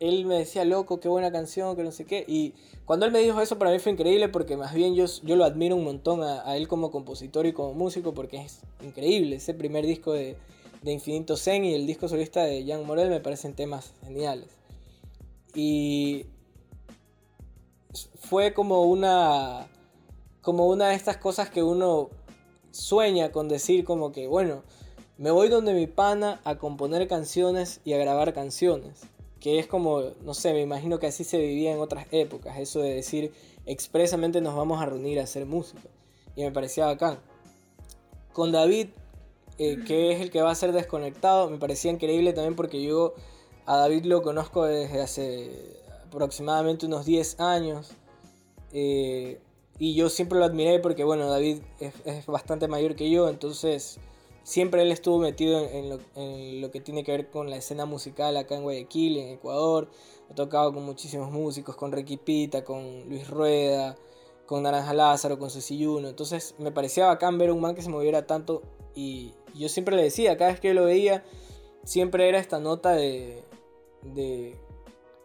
él 0.00 0.26
me 0.26 0.36
decía, 0.36 0.64
loco, 0.64 1.00
qué 1.00 1.08
buena 1.08 1.32
canción, 1.32 1.74
que 1.76 1.82
no 1.82 1.90
sé 1.90 2.04
qué. 2.04 2.24
Y 2.26 2.54
cuando 2.84 3.06
él 3.06 3.12
me 3.12 3.18
dijo 3.20 3.40
eso, 3.40 3.58
para 3.58 3.70
mí 3.70 3.78
fue 3.78 3.92
increíble 3.92 4.28
porque 4.28 4.56
más 4.56 4.74
bien 4.74 4.94
yo, 4.94 5.06
yo 5.22 5.36
lo 5.36 5.44
admiro 5.44 5.76
un 5.76 5.84
montón 5.84 6.22
a, 6.22 6.56
él 6.56 6.68
como 6.68 6.90
compositor 6.90 7.46
y 7.46 7.52
como 7.52 7.74
músico 7.74 8.14
porque 8.14 8.38
es 8.38 8.60
increíble. 8.82 9.36
Ese 9.36 9.54
primer 9.54 9.86
disco 9.86 10.12
de, 10.12 10.36
de 10.82 10.92
Infinito 10.92 11.36
Zen 11.36 11.64
y 11.64 11.74
el 11.74 11.86
disco 11.86 12.08
solista 12.08 12.44
de 12.44 12.64
Jan 12.66 12.86
Morel 12.86 13.10
me 13.10 13.20
parecen 13.20 13.54
temas 13.54 13.92
geniales. 14.04 14.48
Y 15.54 16.26
fue 18.20 18.52
como 18.52 18.82
una 18.84 19.68
como 20.42 20.68
una 20.68 20.90
de 20.90 20.94
estas 20.94 21.16
cosas 21.16 21.50
que 21.50 21.62
uno 21.62 22.10
sueña 22.70 23.32
con 23.32 23.48
decir 23.48 23.84
como 23.84 24.12
que 24.12 24.26
bueno 24.28 24.62
me 25.16 25.30
voy 25.30 25.48
donde 25.48 25.72
mi 25.72 25.86
pana 25.86 26.40
a 26.44 26.58
componer 26.58 27.08
canciones 27.08 27.80
y 27.84 27.94
a 27.94 27.98
grabar 27.98 28.34
canciones 28.34 29.08
que 29.40 29.58
es 29.58 29.66
como 29.66 30.02
no 30.22 30.34
sé 30.34 30.52
me 30.52 30.62
imagino 30.62 30.98
que 30.98 31.06
así 31.06 31.24
se 31.24 31.38
vivía 31.38 31.72
en 31.72 31.80
otras 31.80 32.06
épocas 32.10 32.58
eso 32.58 32.80
de 32.80 32.94
decir 32.94 33.32
expresamente 33.66 34.40
nos 34.40 34.54
vamos 34.56 34.80
a 34.80 34.86
reunir 34.86 35.20
a 35.20 35.24
hacer 35.24 35.46
música 35.46 35.88
y 36.34 36.42
me 36.42 36.52
parecía 36.52 36.86
bacán 36.86 37.18
con 38.32 38.52
David 38.52 38.88
eh, 39.58 39.78
que 39.86 40.12
es 40.12 40.20
el 40.20 40.30
que 40.30 40.42
va 40.42 40.50
a 40.50 40.54
ser 40.54 40.72
desconectado 40.72 41.50
me 41.50 41.58
parecía 41.58 41.90
increíble 41.90 42.32
también 42.32 42.56
porque 42.56 42.82
yo 42.82 43.14
a 43.68 43.76
David 43.76 44.06
lo 44.06 44.22
conozco 44.22 44.64
desde 44.64 45.02
hace 45.02 45.78
aproximadamente 46.08 46.86
unos 46.86 47.04
10 47.04 47.38
años. 47.40 47.90
Eh, 48.72 49.38
y 49.78 49.94
yo 49.94 50.08
siempre 50.08 50.38
lo 50.38 50.44
admiré 50.44 50.80
porque, 50.80 51.04
bueno, 51.04 51.28
David 51.28 51.58
es, 51.78 52.26
bastante 52.26 52.66
mayor 52.66 52.96
que 52.96 53.10
yo, 53.10 53.28
entonces 53.28 54.00
siempre 54.48 54.80
él 54.80 54.90
estuvo 54.92 55.18
metido 55.18 55.60
en, 55.60 55.90
lo, 56.62 56.70
que 56.70 56.80
tiene 56.80 57.04
que 57.04 57.12
ver 57.12 57.28
con 57.28 57.50
la 57.50 57.56
escena 57.56 57.84
musical 57.84 58.34
acá 58.38 58.54
en 58.54 58.62
Guayaquil, 58.62 59.18
en 59.18 59.28
Ecuador. 59.34 59.90
Ha 60.30 60.34
tocado 60.34 60.72
con 60.72 60.84
muchísimos 60.86 61.30
músicos, 61.30 61.76
con 61.76 61.92
Ricky 61.92 62.16
Pita, 62.16 62.64
con 62.64 63.06
Luis 63.10 63.28
Rueda, 63.28 63.94
con 64.46 64.62
Naranja 64.62 64.94
Lázaro, 64.94 65.38
con 65.38 65.50
Ceci 65.50 65.84
Entonces 65.84 66.54
me 66.56 66.72
parecía 66.72 67.08
bacán 67.08 67.36
ver 67.36 67.52
un 67.52 67.60
man 67.60 67.74
que 67.74 67.82
se 67.82 67.90
moviera 67.90 68.26
tanto 68.26 68.62
y 68.94 69.34
yo 69.54 69.68
siempre 69.68 69.94
le 69.94 70.02
decía, 70.02 70.38
cada 70.38 70.52
vez 70.52 70.60
que 70.60 70.72
lo 70.72 70.86
veía, 70.86 71.24
siempre 71.84 72.26
era 72.26 72.38
esta 72.38 72.58
nota 72.58 72.92
de, 72.92 73.44
de 74.00 74.56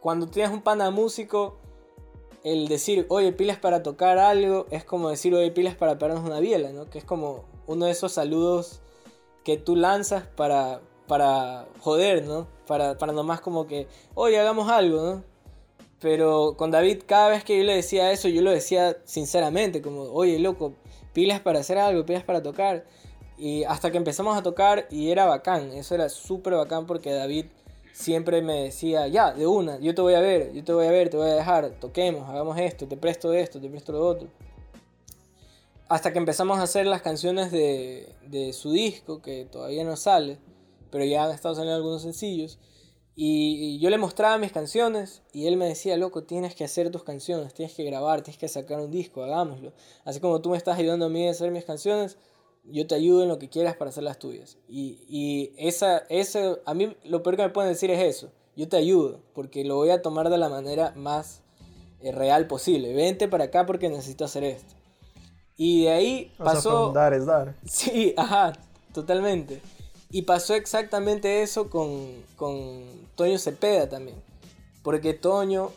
cuando 0.01 0.27
tienes 0.27 0.51
un 0.51 0.61
pana 0.61 0.91
músico, 0.91 1.55
el 2.43 2.67
decir, 2.67 3.05
oye, 3.07 3.31
pilas 3.31 3.57
para 3.57 3.83
tocar 3.83 4.17
algo, 4.17 4.65
es 4.69 4.83
como 4.83 5.09
decir, 5.09 5.33
oye, 5.33 5.49
pilas 5.49 5.75
para 5.75 5.97
pegarnos 5.97 6.25
una 6.25 6.41
biela, 6.41 6.73
¿no? 6.73 6.89
Que 6.89 6.97
es 6.97 7.05
como 7.05 7.45
uno 7.67 7.85
de 7.85 7.91
esos 7.93 8.11
saludos 8.11 8.81
que 9.43 9.57
tú 9.57 9.75
lanzas 9.75 10.23
para, 10.35 10.81
para 11.07 11.67
joder, 11.79 12.25
¿no? 12.25 12.47
Para, 12.67 12.97
para 12.97 13.13
nomás 13.13 13.41
como 13.41 13.67
que, 13.67 13.87
oye, 14.15 14.39
hagamos 14.39 14.69
algo, 14.69 15.01
¿no? 15.01 15.23
Pero 15.99 16.55
con 16.57 16.71
David, 16.71 17.03
cada 17.05 17.29
vez 17.29 17.43
que 17.43 17.57
yo 17.57 17.63
le 17.63 17.75
decía 17.75 18.11
eso, 18.11 18.27
yo 18.27 18.41
lo 18.41 18.51
decía 18.51 18.97
sinceramente, 19.05 19.81
como, 19.81 20.03
oye, 20.03 20.37
loco, 20.39 20.73
pilas 21.13 21.39
para 21.39 21.59
hacer 21.59 21.77
algo, 21.77 22.05
pilas 22.05 22.23
para 22.23 22.43
tocar. 22.43 22.85
Y 23.37 23.63
hasta 23.63 23.91
que 23.91 23.97
empezamos 23.97 24.37
a 24.37 24.43
tocar 24.43 24.87
y 24.91 25.11
era 25.11 25.25
bacán, 25.25 25.71
eso 25.71 25.95
era 25.95 26.09
súper 26.09 26.53
bacán 26.53 26.85
porque 26.85 27.13
David 27.13 27.45
siempre 27.93 28.41
me 28.41 28.63
decía, 28.63 29.07
ya, 29.07 29.31
de 29.31 29.47
una, 29.47 29.79
yo 29.79 29.95
te 29.95 30.01
voy 30.01 30.15
a 30.15 30.19
ver, 30.19 30.51
yo 30.53 30.63
te 30.63 30.73
voy 30.73 30.87
a 30.87 30.91
ver, 30.91 31.09
te 31.09 31.17
voy 31.17 31.29
a 31.29 31.35
dejar, 31.35 31.71
toquemos, 31.79 32.27
hagamos 32.27 32.57
esto, 32.59 32.87
te 32.87 32.97
presto 32.97 33.31
esto, 33.33 33.61
te 33.61 33.69
presto 33.69 33.91
lo 33.93 34.05
otro. 34.05 34.27
Hasta 35.93 36.11
que 36.11 36.17
empezamos 36.17 36.57
a 36.57 36.63
hacer 36.63 36.87
las 36.87 37.03
canciones 37.03 37.51
de, 37.51 38.15
de 38.25 38.51
su 38.53 38.71
disco, 38.71 39.21
que 39.21 39.45
todavía 39.45 39.83
no 39.83 39.95
sale, 39.95 40.39
pero 40.89 41.05
ya 41.05 41.23
han 41.23 41.29
estado 41.29 41.53
saliendo 41.53 41.75
algunos 41.75 42.01
sencillos. 42.01 42.57
Y, 43.15 43.77
yo 43.77 43.91
le 43.91 43.99
mostraba 43.99 44.39
mis 44.39 44.51
canciones 44.51 45.21
y 45.33 45.45
él 45.45 45.55
me 45.55 45.67
decía, 45.67 45.95
loco, 45.95 46.23
tienes 46.23 46.55
que 46.55 46.63
hacer 46.63 46.89
tus 46.89 47.03
canciones, 47.03 47.53
tienes 47.53 47.75
que 47.75 47.83
grabar, 47.83 48.23
tienes 48.23 48.39
que 48.39 48.47
sacar 48.47 48.79
un 48.79 48.89
disco, 48.89 49.21
hagámoslo. 49.21 49.71
Así 50.03 50.19
como 50.19 50.41
tú 50.41 50.49
me 50.49 50.57
estás 50.57 50.79
ayudando 50.79 51.05
a 51.05 51.09
mí 51.09 51.27
a 51.27 51.29
hacer 51.29 51.51
mis 51.51 51.63
canciones, 51.63 52.17
yo 52.63 52.87
te 52.87 52.95
ayudo 52.95 53.21
en 53.21 53.29
lo 53.29 53.37
que 53.37 53.49
quieras 53.49 53.75
para 53.75 53.89
hacer 53.89 54.03
las 54.03 54.17
tuyas. 54.17 54.57
Y, 54.67 55.05
y 55.07 55.53
esa, 55.59 55.99
ese, 56.09 56.59
a 56.65 56.73
mí 56.73 56.97
lo 57.03 57.21
peor 57.21 57.35
que 57.35 57.43
me 57.43 57.49
pueden 57.49 57.71
decir 57.71 57.91
es 57.91 58.01
eso, 58.01 58.31
yo 58.55 58.67
te 58.67 58.77
ayudo, 58.77 59.19
porque 59.35 59.63
lo 59.63 59.75
voy 59.75 59.91
a 59.91 60.01
tomar 60.01 60.31
de 60.31 60.39
la 60.39 60.49
manera 60.49 60.91
más 60.95 61.43
eh, 61.99 62.11
real 62.11 62.47
posible. 62.47 62.95
Vente 62.95 63.27
para 63.27 63.43
acá 63.43 63.67
porque 63.67 63.89
necesito 63.89 64.25
hacer 64.25 64.43
esto. 64.43 64.73
Y 65.57 65.83
de 65.83 65.91
ahí 65.91 66.31
pasó... 66.37 66.91
dar 66.91 67.13
es 67.13 67.25
dar. 67.25 67.55
Sí, 67.65 68.13
ajá, 68.17 68.53
totalmente. 68.93 69.61
Y 70.09 70.23
pasó 70.23 70.53
exactamente 70.53 71.41
eso 71.41 71.69
con, 71.69 72.11
con 72.35 72.83
Toño 73.15 73.37
Cepeda 73.37 73.89
también. 73.89 74.17
Porque 74.83 75.13
Toño 75.13 75.71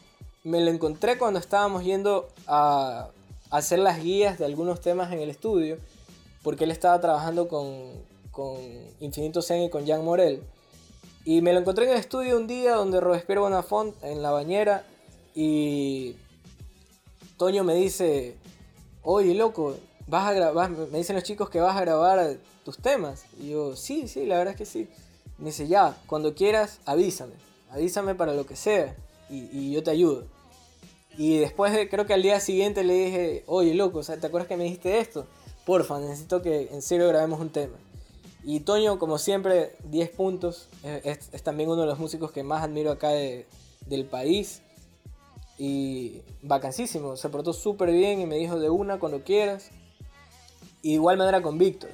me 0.45 0.61
lo 0.61 0.71
encontré 0.71 1.19
cuando 1.19 1.39
estábamos 1.39 1.85
yendo 1.85 2.29
a 2.47 3.09
hacer 3.51 3.79
las 3.79 4.03
guías 4.03 4.39
de 4.39 4.45
algunos 4.45 4.81
temas 4.81 5.12
en 5.12 5.21
el 5.21 5.31
estudio 5.31 5.79
porque 6.47 6.62
él 6.62 6.71
estaba 6.71 7.01
trabajando 7.01 7.49
con, 7.49 7.67
con 8.31 8.57
Infinito 9.01 9.43
Zen 9.43 9.65
y 9.65 9.69
con 9.69 9.85
Jean 9.85 10.05
Morel. 10.05 10.45
Y 11.25 11.41
me 11.41 11.53
lo 11.53 11.59
encontré 11.59 11.87
en 11.87 11.91
el 11.91 11.99
estudio 11.99 12.37
un 12.37 12.47
día 12.47 12.77
donde 12.77 13.01
Robespierre 13.01 13.41
Bonafont 13.41 13.97
en 14.05 14.23
la 14.23 14.31
bañera 14.31 14.85
y 15.35 16.15
Toño 17.37 17.65
me 17.65 17.75
dice, 17.75 18.37
oye 19.07 19.35
loco, 19.35 19.77
vas 20.07 20.29
a 20.29 20.33
grabar, 20.33 20.71
me 20.71 20.99
dicen 20.99 21.16
los 21.16 21.25
chicos 21.25 21.49
que 21.49 21.61
vas 21.61 21.77
a 21.77 21.81
grabar 21.81 22.37
tus 22.64 22.77
temas. 22.77 23.25
Y 23.40 23.51
yo, 23.51 23.75
sí, 23.77 24.09
sí, 24.09 24.27
la 24.27 24.37
verdad 24.37 24.53
es 24.53 24.59
que 24.59 24.66
sí. 24.66 24.88
Me 25.38 25.47
dice, 25.47 25.69
ya, 25.69 25.97
cuando 26.07 26.35
quieras, 26.35 26.81
avísame, 26.85 27.35
avísame 27.71 28.14
para 28.14 28.35
lo 28.35 28.45
que 28.45 28.57
sea 28.57 28.95
y, 29.31 29.49
y 29.53 29.73
yo 29.73 29.83
te 29.83 29.90
ayudo. 29.90 30.25
Y 31.16 31.38
después, 31.38 31.73
de, 31.73 31.88
creo 31.88 32.05
que 32.05 32.12
al 32.12 32.23
día 32.23 32.40
siguiente 32.40 32.85
le 32.85 32.95
dije, 32.95 33.45
oye 33.47 33.75
loco, 33.75 34.03
¿te 34.03 34.27
acuerdas 34.27 34.49
que 34.49 34.57
me 34.57 34.64
dijiste 34.64 34.99
esto? 34.99 35.27
porfa, 35.66 35.99
necesito 35.99 36.40
que 36.40 36.69
en 36.73 36.81
serio 36.81 37.09
grabemos 37.09 37.40
un 37.40 37.51
tema. 37.51 37.77
Y 38.45 38.61
Toño, 38.61 39.01
como 39.01 39.19
siempre, 39.19 39.75
10 39.90 40.11
puntos. 40.11 40.69
Es, 40.85 41.42
también 41.42 41.69
uno 41.69 41.83
de 41.83 41.88
los 41.88 41.99
músicos 41.99 42.31
que 42.31 42.45
más 42.45 42.62
admiro 42.62 42.92
acá 42.92 43.11
del 43.11 44.07
país. 44.07 44.62
Y 45.59 46.21
vacancísimo, 46.42 47.16
se 47.16 47.29
portó 47.29 47.53
súper 47.53 47.90
bien 47.90 48.21
y 48.21 48.27
me 48.27 48.37
dijo 48.37 48.59
de 48.59 48.71
una 48.71 48.99
cuando 48.99 49.23
quieras. 49.23 49.71
Igual 50.83 51.16
manera 51.16 51.42
con 51.42 51.59
Víctor. 51.59 51.90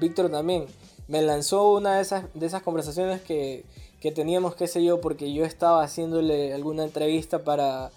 Víctor 0.00 0.30
también 0.30 0.66
me 1.06 1.22
lanzó 1.22 1.72
una 1.72 1.96
de 1.96 2.02
esas, 2.02 2.24
de 2.34 2.46
esas 2.46 2.62
conversaciones 2.62 3.20
que, 3.22 3.64
que 4.00 4.10
teníamos, 4.10 4.56
qué 4.56 4.66
sé 4.66 4.82
yo, 4.84 5.00
porque 5.00 5.32
yo 5.32 5.44
estaba 5.44 5.82
haciéndole 5.82 6.52
alguna 6.52 6.84
entrevista 6.84 7.44
para 7.44 7.90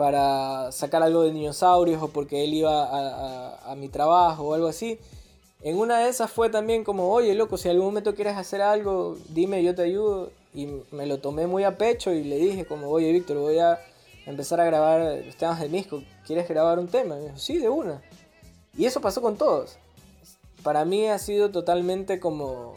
para 0.00 0.72
sacar 0.72 1.02
algo 1.02 1.24
de 1.24 1.30
dinosaurios 1.30 2.02
o 2.02 2.08
porque 2.08 2.42
él 2.42 2.54
iba 2.54 3.68
a, 3.70 3.74
mi 3.76 3.90
trabajo 3.90 4.44
o 4.44 4.54
algo 4.54 4.66
así. 4.66 4.98
En 5.60 5.76
una 5.76 5.98
de 5.98 6.08
esas 6.08 6.30
fue 6.30 6.48
también 6.48 6.84
como, 6.84 7.12
oye, 7.12 7.34
loco, 7.34 7.58
si 7.58 7.68
en 7.68 7.72
algún 7.72 7.88
momento 7.88 8.14
quieres 8.14 8.38
hacer 8.38 8.62
algo, 8.62 9.18
dime, 9.28 9.62
yo 9.62 9.74
te 9.74 9.82
ayudo. 9.82 10.30
Y 10.54 10.68
me 10.90 11.04
lo 11.04 11.18
tomé 11.18 11.46
muy 11.46 11.64
a 11.64 11.76
pecho 11.76 12.14
y 12.14 12.24
le 12.24 12.38
dije 12.38 12.64
como, 12.64 12.88
oye, 12.88 13.12
Víctor, 13.12 13.36
voy 13.36 13.58
a 13.58 13.78
empezar 14.30 14.60
a 14.60 14.64
grabar 14.64 15.22
los 15.24 15.36
temas 15.36 15.60
de 15.60 15.68
Misco. 15.68 16.02
¿Quieres 16.26 16.48
grabar 16.48 16.78
un 16.78 16.88
tema? 16.88 17.16
Sí, 17.36 17.58
de 17.58 17.68
una. 17.68 18.02
Y 18.76 18.86
eso 18.86 19.00
pasó 19.00 19.20
con 19.20 19.36
todos. 19.36 19.76
Para 20.62 20.84
mí 20.84 21.06
ha 21.06 21.18
sido 21.18 21.50
totalmente 21.50 22.20
como, 22.20 22.74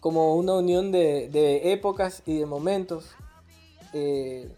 como 0.00 0.36
una 0.36 0.54
unión 0.54 0.92
de, 0.92 1.28
de 1.28 1.72
épocas 1.72 2.22
y 2.26 2.38
de 2.38 2.46
momentos. 2.46 3.06
Eh, 3.92 4.50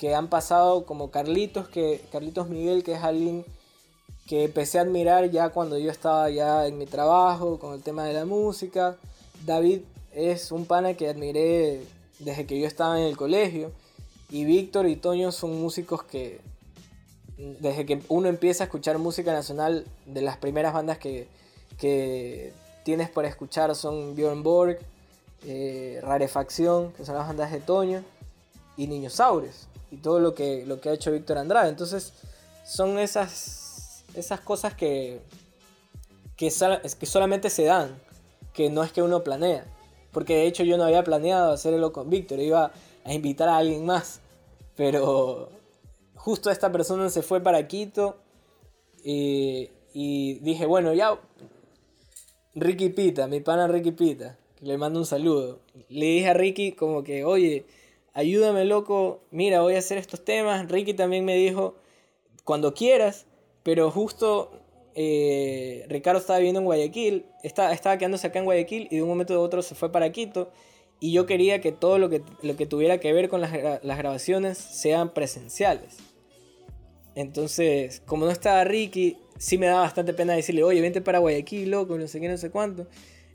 que 0.00 0.14
han 0.14 0.28
pasado 0.28 0.86
como 0.86 1.10
Carlitos, 1.10 1.68
que 1.68 2.00
Carlitos 2.10 2.48
Miguel, 2.48 2.82
que 2.82 2.94
es 2.94 3.02
alguien 3.02 3.44
que 4.26 4.44
empecé 4.44 4.78
a 4.78 4.82
admirar 4.82 5.30
ya 5.30 5.50
cuando 5.50 5.76
yo 5.76 5.90
estaba 5.90 6.30
ya 6.30 6.66
en 6.66 6.78
mi 6.78 6.86
trabajo 6.86 7.58
con 7.58 7.74
el 7.74 7.82
tema 7.82 8.04
de 8.04 8.14
la 8.14 8.24
música. 8.24 8.96
David 9.44 9.80
es 10.14 10.52
un 10.52 10.64
pana 10.64 10.94
que 10.94 11.08
admiré 11.08 11.82
desde 12.18 12.46
que 12.46 12.58
yo 12.58 12.66
estaba 12.66 12.98
en 12.98 13.06
el 13.06 13.16
colegio. 13.18 13.72
Y 14.30 14.44
Víctor 14.44 14.86
y 14.86 14.96
Toño 14.96 15.32
son 15.32 15.60
músicos 15.60 16.04
que 16.04 16.40
desde 17.36 17.86
que 17.86 18.02
uno 18.08 18.28
empieza 18.28 18.64
a 18.64 18.66
escuchar 18.66 18.98
música 18.98 19.32
nacional, 19.32 19.86
de 20.06 20.22
las 20.22 20.36
primeras 20.36 20.74
bandas 20.74 20.98
que, 20.98 21.26
que 21.78 22.52
tienes 22.84 23.08
para 23.08 23.28
escuchar 23.28 23.74
son 23.74 24.14
Björn 24.14 24.42
Borg, 24.42 24.78
eh, 25.46 26.00
Rarefacción, 26.02 26.92
que 26.92 27.04
son 27.04 27.16
las 27.16 27.26
bandas 27.26 27.50
de 27.50 27.60
Toño, 27.60 28.04
y 28.76 28.86
Niñosaures 28.86 29.68
y 29.90 29.96
todo 29.96 30.20
lo 30.20 30.34
que, 30.34 30.64
lo 30.66 30.80
que 30.80 30.90
ha 30.90 30.92
hecho 30.92 31.10
Víctor 31.10 31.38
Andrade. 31.38 31.68
Entonces, 31.68 32.12
son 32.64 32.98
esas, 32.98 34.04
esas 34.14 34.40
cosas 34.40 34.74
que, 34.74 35.20
que, 36.36 36.48
que 36.98 37.06
solamente 37.06 37.50
se 37.50 37.64
dan, 37.64 37.98
que 38.52 38.70
no 38.70 38.84
es 38.84 38.92
que 38.92 39.02
uno 39.02 39.24
planea. 39.24 39.64
Porque 40.12 40.34
de 40.34 40.46
hecho 40.46 40.64
yo 40.64 40.76
no 40.76 40.84
había 40.84 41.04
planeado 41.04 41.52
hacerlo 41.52 41.92
con 41.92 42.10
Víctor, 42.10 42.40
iba 42.40 42.72
a 43.04 43.12
invitar 43.14 43.48
a 43.48 43.58
alguien 43.58 43.84
más. 43.84 44.20
Pero 44.76 45.50
justo 46.14 46.50
esta 46.50 46.70
persona 46.72 47.10
se 47.10 47.22
fue 47.22 47.40
para 47.40 47.66
Quito 47.66 48.16
y, 49.02 49.70
Y 49.92 50.34
dije, 50.40 50.66
bueno, 50.66 50.94
ya. 50.94 51.18
Ricky 52.54 52.88
Pita, 52.88 53.28
mi 53.28 53.40
pana 53.40 53.68
Ricky 53.68 53.92
Pita, 53.92 54.36
le 54.60 54.76
mando 54.76 54.98
un 54.98 55.06
saludo. 55.06 55.60
Le 55.88 56.06
dije 56.06 56.28
a 56.28 56.34
Ricky 56.34 56.72
como 56.72 57.04
que, 57.04 57.24
oye, 57.24 57.64
ayúdame 58.12 58.64
loco, 58.64 59.20
mira, 59.30 59.62
voy 59.62 59.76
a 59.76 59.78
hacer 59.78 59.98
estos 59.98 60.24
temas. 60.24 60.68
Ricky 60.68 60.94
también 60.94 61.24
me 61.24 61.36
dijo, 61.36 61.74
cuando 62.44 62.74
quieras, 62.74 63.26
pero 63.62 63.90
justo 63.90 64.50
eh, 64.94 65.86
Ricardo 65.88 66.20
estaba 66.20 66.38
viviendo 66.38 66.60
en 66.60 66.66
Guayaquil, 66.66 67.26
estaba, 67.42 67.72
estaba 67.72 67.96
quedándose 67.98 68.26
acá 68.26 68.40
en 68.40 68.44
Guayaquil 68.44 68.88
y 68.90 68.96
de 68.96 69.02
un 69.02 69.08
momento 69.08 69.34
a 69.34 69.38
otro 69.38 69.62
se 69.62 69.74
fue 69.74 69.92
para 69.92 70.10
Quito. 70.10 70.50
Y 71.00 71.12
yo 71.12 71.24
quería 71.24 71.60
que 71.60 71.72
todo 71.72 71.98
lo 71.98 72.10
que, 72.10 72.22
lo 72.42 72.56
que 72.56 72.66
tuviera 72.66 73.00
que 73.00 73.12
ver 73.12 73.28
con 73.28 73.40
las, 73.40 73.52
las 73.82 73.98
grabaciones 73.98 74.58
sean 74.58 75.14
presenciales. 75.14 75.96
Entonces, 77.14 78.02
como 78.06 78.26
no 78.26 78.30
estaba 78.30 78.64
Ricky, 78.64 79.16
sí 79.38 79.56
me 79.58 79.66
da 79.66 79.80
bastante 79.80 80.12
pena 80.12 80.34
decirle, 80.34 80.62
oye, 80.62 80.80
vente 80.80 81.00
para 81.00 81.18
Guayaquil, 81.18 81.70
loco, 81.70 81.96
no 81.98 82.06
sé 82.06 82.20
qué, 82.20 82.28
no 82.28 82.36
sé 82.36 82.50
cuánto. 82.50 82.86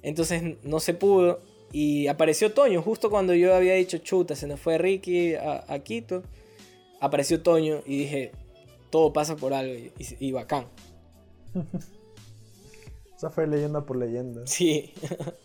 Entonces 0.04 0.58
no 0.64 0.80
se 0.80 0.94
pudo. 0.94 1.40
Y 1.72 2.08
apareció 2.08 2.54
Toño, 2.54 2.82
justo 2.82 3.10
cuando 3.10 3.34
yo 3.34 3.56
había 3.56 3.74
dicho, 3.74 3.98
chuta, 3.98 4.36
se 4.36 4.48
nos 4.48 4.60
fue 4.60 4.78
Ricky 4.78 5.34
a, 5.34 5.66
a 5.68 5.80
Quito. 5.80 6.24
Apareció 7.02 7.42
Toño 7.42 7.82
y 7.86 7.98
dije, 7.98 8.32
todo 8.92 9.12
pasa 9.12 9.36
por 9.36 9.54
algo 9.54 9.74
y, 9.74 9.92
y, 9.98 10.28
y 10.28 10.32
bacán. 10.32 10.68
Esa 13.18 13.30
fue 13.30 13.48
leyenda 13.48 13.86
por 13.86 13.98
leyenda. 13.98 14.46
Sí. 14.46 14.94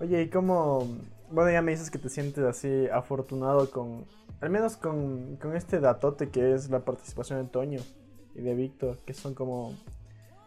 Oye, 0.00 0.22
¿y 0.22 0.30
cómo...? 0.30 0.88
Bueno, 1.30 1.50
ya 1.50 1.62
me 1.62 1.72
dices 1.72 1.90
que 1.90 1.98
te 1.98 2.08
sientes 2.08 2.42
así 2.44 2.88
afortunado 2.88 3.70
con... 3.70 4.06
Al 4.40 4.48
menos 4.48 4.76
con, 4.76 5.36
con 5.36 5.54
este 5.54 5.78
datote 5.78 6.30
que 6.30 6.54
es 6.54 6.70
la 6.70 6.80
participación 6.80 7.42
de 7.42 7.50
Toño 7.50 7.80
y 8.34 8.40
de 8.40 8.54
Víctor, 8.54 8.96
que 9.04 9.12
son 9.12 9.34
como 9.34 9.74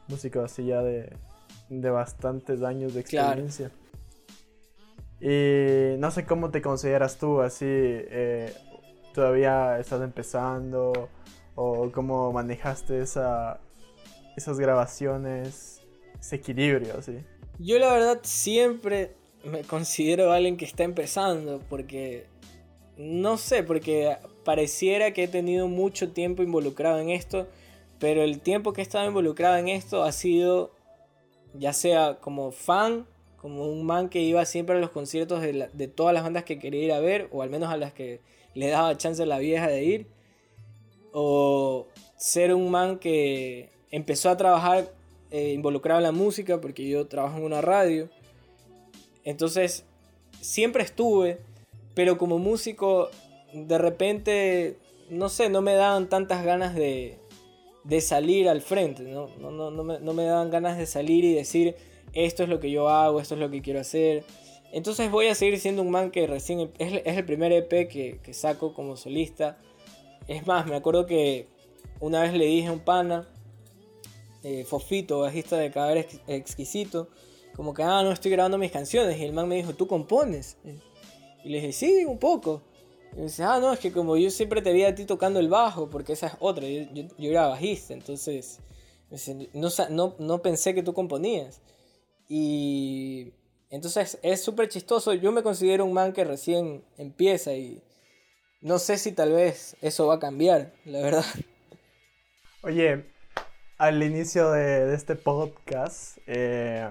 músicos 0.07 0.43
así 0.45 0.65
ya 0.65 0.81
de, 0.81 1.15
de 1.69 1.89
bastantes 1.91 2.63
años 2.63 2.95
de 2.95 3.01
experiencia. 3.01 3.71
Y 5.21 5.97
no 5.99 6.09
sé 6.09 6.25
cómo 6.25 6.49
te 6.49 6.61
consideras 6.61 7.17
tú, 7.17 7.41
así, 7.41 7.65
eh, 7.67 8.51
todavía 9.13 9.79
estás 9.79 10.01
empezando 10.01 11.09
o 11.55 11.91
cómo 11.91 12.33
manejaste 12.33 12.99
esa, 12.99 13.59
esas 14.35 14.59
grabaciones, 14.59 15.81
ese 16.19 16.37
equilibrio, 16.37 16.97
así. 16.97 17.23
Yo 17.59 17.77
la 17.77 17.93
verdad 17.93 18.19
siempre 18.23 19.15
me 19.43 19.61
considero 19.61 20.31
alguien 20.31 20.57
que 20.57 20.65
está 20.65 20.83
empezando 20.83 21.61
porque 21.69 22.25
no 22.97 23.37
sé, 23.37 23.63
porque 23.63 24.17
pareciera 24.43 25.11
que 25.11 25.23
he 25.23 25.27
tenido 25.27 25.67
mucho 25.67 26.11
tiempo 26.11 26.43
involucrado 26.43 26.99
en 26.99 27.09
esto, 27.09 27.47
pero 27.99 28.23
el 28.23 28.39
tiempo 28.39 28.73
que 28.73 28.81
he 28.81 28.83
estado 28.83 29.07
involucrado 29.07 29.57
en 29.57 29.69
esto 29.69 30.03
ha 30.03 30.11
sido 30.11 30.71
ya 31.53 31.73
sea 31.73 32.17
como 32.19 32.51
fan, 32.51 33.05
como 33.37 33.67
un 33.67 33.85
man 33.85 34.09
que 34.09 34.21
iba 34.21 34.45
siempre 34.45 34.75
a 34.75 34.79
los 34.79 34.89
conciertos 34.89 35.41
de, 35.41 35.87
todas 35.87 36.13
las 36.13 36.23
bandas 36.23 36.43
que 36.43 36.59
quería 36.59 36.83
ir 36.83 36.91
a 36.93 36.99
ver, 36.99 37.27
o 37.31 37.41
al 37.41 37.49
menos 37.49 37.69
a 37.69 37.77
las 37.77 37.93
que 37.93 38.21
le 38.53 38.69
daba 38.69 38.97
chance 38.97 39.21
a 39.21 39.25
la 39.25 39.39
vieja 39.39 39.67
de 39.67 39.83
ir, 39.83 40.07
o 41.11 41.87
ser 42.17 42.53
un 42.53 42.71
man 42.71 42.99
que 42.99 43.69
empezó 43.91 44.29
a 44.29 44.37
trabajar 44.37 44.91
eh, 45.31 45.51
involucrado 45.51 45.99
en 45.99 46.03
la 46.03 46.11
música, 46.11 46.61
porque 46.61 46.87
yo 46.87 47.07
trabajo 47.07 47.37
en 47.37 47.43
una 47.43 47.61
radio. 47.61 48.09
Entonces, 49.23 49.85
siempre 50.41 50.83
estuve, 50.83 51.39
pero 51.93 52.17
como 52.17 52.39
músico, 52.39 53.09
de 53.53 53.77
repente, 53.77 54.77
no 55.09 55.29
sé, 55.29 55.49
no 55.49 55.61
me 55.61 55.73
daban 55.73 56.09
tantas 56.09 56.43
ganas 56.43 56.75
de, 56.75 57.17
de 57.83 58.01
salir 58.01 58.49
al 58.49 58.61
frente, 58.61 59.03
¿no? 59.03 59.29
No, 59.39 59.51
no, 59.51 59.71
no, 59.71 59.83
me, 59.83 59.99
no 59.99 60.13
me 60.13 60.23
daban 60.23 60.49
ganas 60.49 60.77
de 60.77 60.85
salir 60.85 61.23
y 61.25 61.33
decir, 61.33 61.75
esto 62.13 62.43
es 62.43 62.49
lo 62.49 62.59
que 62.59 62.71
yo 62.71 62.89
hago, 62.89 63.19
esto 63.19 63.35
es 63.35 63.39
lo 63.39 63.49
que 63.49 63.61
quiero 63.61 63.79
hacer. 63.79 64.23
Entonces 64.71 65.11
voy 65.11 65.27
a 65.27 65.35
seguir 65.35 65.59
siendo 65.59 65.81
un 65.81 65.91
man 65.91 66.11
que 66.11 66.25
recién 66.25 66.71
es, 66.79 67.01
es 67.05 67.17
el 67.17 67.25
primer 67.25 67.51
EP 67.51 67.69
que, 67.87 68.19
que, 68.23 68.33
saco 68.33 68.73
como 68.73 68.97
solista. 68.97 69.57
Es 70.27 70.47
más, 70.47 70.65
me 70.65 70.75
acuerdo 70.75 71.05
que 71.05 71.47
una 71.99 72.21
vez 72.21 72.33
le 72.33 72.45
dije 72.45 72.67
a 72.67 72.71
un 72.71 72.79
pana, 72.79 73.27
eh, 74.43 74.65
Fofito, 74.65 75.19
bajista 75.19 75.57
de 75.57 75.71
Cadáver 75.71 76.07
Exquisito, 76.27 77.07
como 77.55 77.73
que, 77.73 77.83
ah, 77.83 78.01
no 78.03 78.11
estoy 78.11 78.31
grabando 78.31 78.57
mis 78.57 78.71
canciones. 78.71 79.17
Y 79.19 79.25
el 79.25 79.33
man 79.33 79.47
me 79.47 79.55
dijo, 79.55 79.73
¿tú 79.73 79.87
compones? 79.87 80.57
Y 81.43 81.49
le 81.49 81.57
dije, 81.59 81.73
sí, 81.73 82.05
un 82.05 82.17
poco. 82.17 82.61
Y 83.13 83.17
me 83.17 83.23
dice, 83.23 83.43
ah, 83.43 83.59
no, 83.59 83.73
es 83.73 83.79
que 83.79 83.91
como 83.91 84.17
yo 84.17 84.29
siempre 84.29 84.61
te 84.61 84.73
vi 84.73 84.83
a 84.83 84.95
ti 84.95 85.05
tocando 85.05 85.39
el 85.39 85.49
bajo, 85.49 85.89
porque 85.89 86.13
esa 86.13 86.27
es 86.27 86.33
otra, 86.39 86.67
yo, 86.67 86.81
yo, 86.93 87.03
yo 87.17 87.29
era 87.29 87.47
bajista, 87.47 87.93
entonces 87.93 88.59
dice, 89.09 89.49
no, 89.53 89.69
no, 89.89 90.15
no 90.17 90.41
pensé 90.41 90.73
que 90.73 90.81
tú 90.81 90.93
componías. 90.93 91.61
Y 92.27 93.33
entonces 93.69 94.17
es 94.23 94.41
súper 94.41 94.69
chistoso, 94.69 95.13
yo 95.13 95.31
me 95.31 95.43
considero 95.43 95.85
un 95.85 95.93
man 95.93 96.13
que 96.13 96.23
recién 96.23 96.83
empieza 96.97 97.53
y 97.53 97.83
no 98.61 98.79
sé 98.79 98.97
si 98.97 99.11
tal 99.11 99.33
vez 99.33 99.75
eso 99.81 100.07
va 100.07 100.15
a 100.15 100.19
cambiar, 100.19 100.73
la 100.85 100.99
verdad. 101.01 101.25
Oye, 102.63 103.05
al 103.77 104.01
inicio 104.01 104.51
de, 104.51 104.85
de 104.85 104.95
este 104.95 105.15
podcast, 105.15 106.17
eh, 106.25 106.89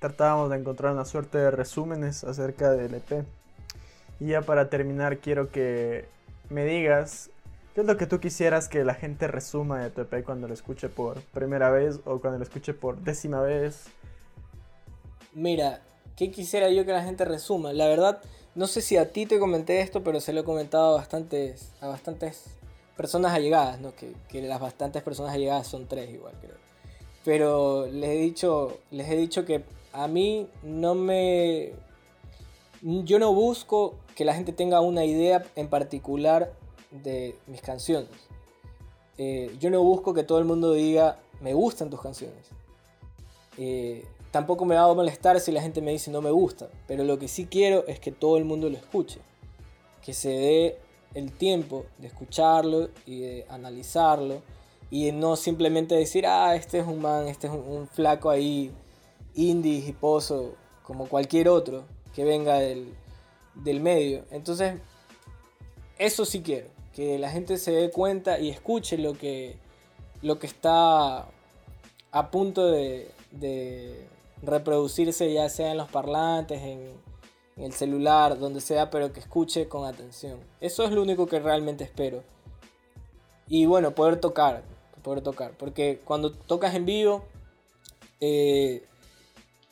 tratábamos 0.00 0.50
de 0.50 0.56
encontrar 0.56 0.92
una 0.92 1.04
suerte 1.04 1.38
de 1.38 1.50
resúmenes 1.50 2.24
acerca 2.24 2.72
del 2.72 2.94
EP. 2.94 3.24
Y 4.18 4.28
ya 4.28 4.42
para 4.42 4.68
terminar, 4.68 5.18
quiero 5.18 5.50
que 5.50 6.06
me 6.48 6.64
digas 6.64 7.30
qué 7.74 7.82
es 7.82 7.86
lo 7.86 7.96
que 7.96 8.06
tú 8.06 8.18
quisieras 8.18 8.68
que 8.68 8.82
la 8.82 8.94
gente 8.94 9.28
resuma 9.28 9.80
de 9.80 9.90
tu 9.90 10.00
EP 10.00 10.24
cuando 10.24 10.48
lo 10.48 10.54
escuche 10.54 10.88
por 10.88 11.20
primera 11.20 11.70
vez 11.70 12.00
o 12.06 12.18
cuando 12.18 12.38
lo 12.38 12.44
escuche 12.44 12.74
por 12.74 12.98
décima 12.98 13.42
vez. 13.42 13.84
Mira, 15.34 15.80
¿qué 16.16 16.30
quisiera 16.30 16.70
yo 16.70 16.84
que 16.84 16.92
la 16.92 17.04
gente 17.04 17.24
resuma? 17.26 17.72
La 17.74 17.86
verdad, 17.86 18.22
no 18.54 18.66
sé 18.66 18.80
si 18.80 18.96
a 18.96 19.12
ti 19.12 19.26
te 19.26 19.38
comenté 19.38 19.82
esto, 19.82 20.02
pero 20.02 20.20
se 20.20 20.32
lo 20.32 20.40
he 20.40 20.44
comentado 20.44 20.94
a 20.94 20.96
bastantes, 20.96 21.72
a 21.82 21.88
bastantes 21.88 22.46
personas 22.96 23.32
allegadas, 23.32 23.80
¿no? 23.80 23.94
Que, 23.94 24.14
que 24.28 24.40
las 24.42 24.60
bastantes 24.60 25.02
personas 25.02 25.34
allegadas 25.34 25.66
son 25.66 25.86
tres 25.86 26.10
igual, 26.10 26.34
creo. 26.40 26.56
Pero 27.22 27.86
les 27.86 28.10
he 28.10 28.18
dicho, 28.18 28.78
les 28.90 29.08
he 29.10 29.16
dicho 29.16 29.44
que 29.44 29.62
a 29.92 30.08
mí 30.08 30.48
no 30.62 30.94
me... 30.94 31.72
Yo 32.82 33.18
no 33.18 33.34
busco 33.34 33.94
que 34.14 34.24
la 34.24 34.34
gente 34.34 34.52
tenga 34.52 34.80
una 34.80 35.04
idea 35.04 35.44
en 35.56 35.68
particular 35.68 36.52
de 36.90 37.36
mis 37.46 37.60
canciones. 37.60 38.08
Eh, 39.18 39.54
yo 39.60 39.70
no 39.70 39.82
busco 39.82 40.14
que 40.14 40.22
todo 40.22 40.38
el 40.38 40.46
mundo 40.46 40.72
diga, 40.72 41.18
me 41.40 41.52
gustan 41.52 41.90
tus 41.90 42.00
canciones. 42.00 42.46
Eh, 43.58 44.06
tampoco 44.30 44.64
me 44.64 44.76
va 44.76 44.84
a 44.84 44.94
molestar 44.94 45.38
si 45.40 45.52
la 45.52 45.60
gente 45.60 45.82
me 45.82 45.90
dice 45.90 46.10
no 46.10 46.22
me 46.22 46.30
gusta, 46.30 46.68
pero 46.86 47.04
lo 47.04 47.18
que 47.18 47.28
sí 47.28 47.46
quiero 47.46 47.86
es 47.86 48.00
que 48.00 48.12
todo 48.12 48.38
el 48.38 48.44
mundo 48.44 48.70
lo 48.70 48.76
escuche. 48.76 49.20
Que 50.02 50.14
se 50.14 50.30
dé 50.30 50.78
el 51.14 51.32
tiempo 51.32 51.84
de 51.98 52.06
escucharlo 52.06 52.88
y 53.04 53.20
de 53.20 53.46
analizarlo 53.50 54.40
y 54.90 55.12
no 55.12 55.36
simplemente 55.36 55.94
decir, 55.94 56.26
ah, 56.26 56.54
este 56.54 56.78
es 56.78 56.86
un 56.86 57.00
man, 57.00 57.28
este 57.28 57.46
es 57.46 57.52
un, 57.52 57.60
un 57.60 57.88
flaco 57.88 58.30
ahí 58.30 58.72
indie, 59.34 59.78
hiposo, 59.86 60.54
como 60.82 61.06
cualquier 61.08 61.48
otro 61.48 61.84
que 62.14 62.24
venga 62.24 62.58
del, 62.58 62.94
del 63.54 63.80
medio. 63.80 64.24
Entonces, 64.30 64.74
eso 65.98 66.24
sí 66.24 66.42
quiero, 66.42 66.68
que 66.94 67.18
la 67.18 67.30
gente 67.30 67.58
se 67.58 67.72
dé 67.72 67.90
cuenta 67.90 68.38
y 68.38 68.50
escuche 68.50 68.98
lo 68.98 69.14
que, 69.14 69.56
lo 70.22 70.38
que 70.38 70.46
está 70.46 71.28
a 72.10 72.30
punto 72.30 72.66
de, 72.66 73.10
reproducirse, 74.42 75.32
ya 75.32 75.48
sea 75.50 75.70
en 75.72 75.76
los 75.76 75.90
parlantes, 75.90 76.62
en, 76.62 76.90
en, 77.56 77.64
el 77.64 77.72
celular, 77.72 78.38
donde 78.38 78.60
sea, 78.62 78.90
pero 78.90 79.12
que 79.12 79.20
escuche 79.20 79.68
con 79.68 79.84
atención. 79.84 80.40
Eso 80.60 80.84
es 80.84 80.92
lo 80.92 81.02
único 81.02 81.26
que 81.26 81.38
realmente 81.38 81.84
espero. 81.84 82.24
Y 83.46 83.66
bueno, 83.66 83.90
poder 83.90 84.18
tocar, 84.18 84.62
poder 85.02 85.22
tocar, 85.22 85.52
porque 85.58 86.00
cuando 86.04 86.32
tocas 86.32 86.74
en 86.74 86.86
vivo, 86.86 87.24
eh, 88.20 88.82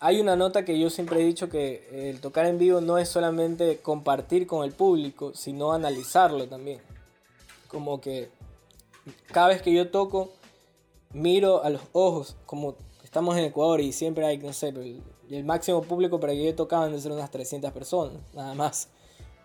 hay 0.01 0.21
una 0.21 0.37
nota 0.37 0.65
que 0.65 0.79
yo 0.79 0.91
siempre 0.91 1.21
he 1.21 1.25
dicho 1.25 1.49
que 1.49 2.11
el 2.11 2.21
tocar 2.21 2.47
en 2.47 2.59
vivo 2.59 2.81
no 2.81 2.99
es 2.99 3.09
solamente 3.09 3.79
compartir 3.79 4.47
con 4.47 4.65
el 4.65 4.73
público, 4.73 5.33
sino 5.35 5.73
analizarlo 5.73 6.47
también. 6.47 6.81
Como 7.67 8.01
que 8.01 8.31
cada 9.33 9.49
vez 9.49 9.61
que 9.61 9.73
yo 9.73 9.91
toco, 9.91 10.31
miro 11.13 11.65
a 11.65 11.71
los 11.71 11.83
ojos, 11.93 12.37
como 12.47 12.77
estamos 13.03 13.37
en 13.37 13.45
Ecuador 13.45 13.81
y 13.81 13.93
siempre 13.93 14.25
hay, 14.25 14.39
no 14.39 14.53
sé, 14.53 14.69
el, 14.69 15.45
máximo 15.45 15.83
público 15.83 16.21
para 16.21 16.33
que 16.33 16.45
yo 16.45 16.55
tocaba 16.55 16.87
deben 16.87 17.01
ser 17.01 17.13
unas 17.13 17.31
300 17.31 17.73
personas, 17.73 18.15
nada 18.33 18.55
más. 18.55 18.89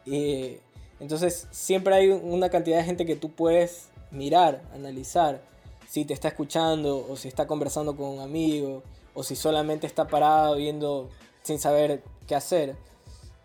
Y, 0.05 0.57
entonces 0.99 1.47
siempre 1.51 1.95
hay 1.95 2.09
una 2.09 2.49
cantidad 2.49 2.77
de 2.77 2.83
gente 2.83 3.05
que 3.05 3.15
tú 3.15 3.31
puedes 3.31 3.89
mirar, 4.11 4.61
analizar, 4.73 5.41
si 5.89 6.05
te 6.05 6.13
está 6.13 6.27
escuchando 6.27 7.05
o 7.09 7.15
si 7.17 7.27
está 7.27 7.47
conversando 7.47 7.95
con 7.95 8.07
un 8.07 8.19
amigo 8.19 8.83
o 9.13 9.23
si 9.23 9.35
solamente 9.35 9.87
está 9.87 10.07
parado 10.07 10.55
viendo 10.55 11.09
sin 11.43 11.59
saber 11.59 12.03
qué 12.27 12.35
hacer. 12.35 12.75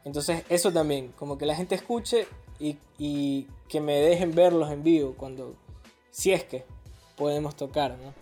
Entonces 0.04 0.44
eso 0.48 0.72
también, 0.72 1.12
como 1.18 1.36
que 1.38 1.46
la 1.46 1.54
gente 1.54 1.74
escuche 1.74 2.26
y, 2.58 2.78
y, 2.98 3.46
que 3.68 3.80
me 3.80 4.00
dejen 4.00 4.34
verlos 4.34 4.70
en 4.70 4.82
vivo 4.82 5.14
cuando, 5.16 5.54
si 6.10 6.32
es 6.32 6.42
que 6.44 6.64
podemos 7.16 7.54
tocar, 7.54 7.98
¿no? 7.98 8.14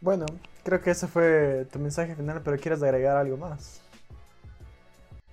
Bueno, 0.00 0.26
creo 0.62 0.80
que 0.80 0.90
ese 0.90 1.08
fue 1.08 1.66
tu 1.72 1.78
mensaje 1.80 2.14
final, 2.14 2.40
pero 2.44 2.56
¿quieres 2.58 2.82
agregar 2.82 3.16
algo 3.16 3.36
más? 3.36 3.80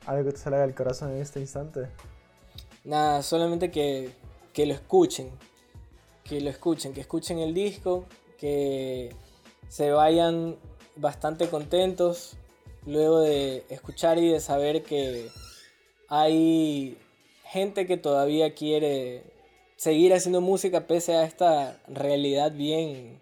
¿Algo 0.06 0.26
que 0.26 0.32
te 0.32 0.38
salga 0.40 0.62
del 0.62 0.74
corazón 0.74 1.12
en 1.12 1.22
este 1.22 1.40
instante? 1.40 1.88
Nada, 2.84 3.22
solamente 3.22 3.70
que, 3.70 4.12
que 4.54 4.66
lo 4.66 4.74
escuchen. 4.74 5.30
Que 6.24 6.42
lo 6.42 6.50
escuchen, 6.50 6.94
que 6.94 7.02
escuchen 7.02 7.40
el 7.40 7.54
disco, 7.54 8.06
que 8.38 9.14
se 9.68 9.92
vayan 9.92 10.56
bastante 11.00 11.48
contentos 11.48 12.36
luego 12.86 13.22
de 13.22 13.64
escuchar 13.70 14.18
y 14.18 14.30
de 14.30 14.40
saber 14.40 14.84
que 14.84 15.30
hay 16.08 16.98
gente 17.44 17.86
que 17.88 17.98
todavía 17.98 18.54
quiere 18.54 19.24
seguir 19.76 20.14
haciendo 20.14 20.42
música 20.42 20.88
pese 20.88 21.16
a 21.16 21.24
esta 21.24 21.80
realidad 21.88 22.52
bien 22.52 23.20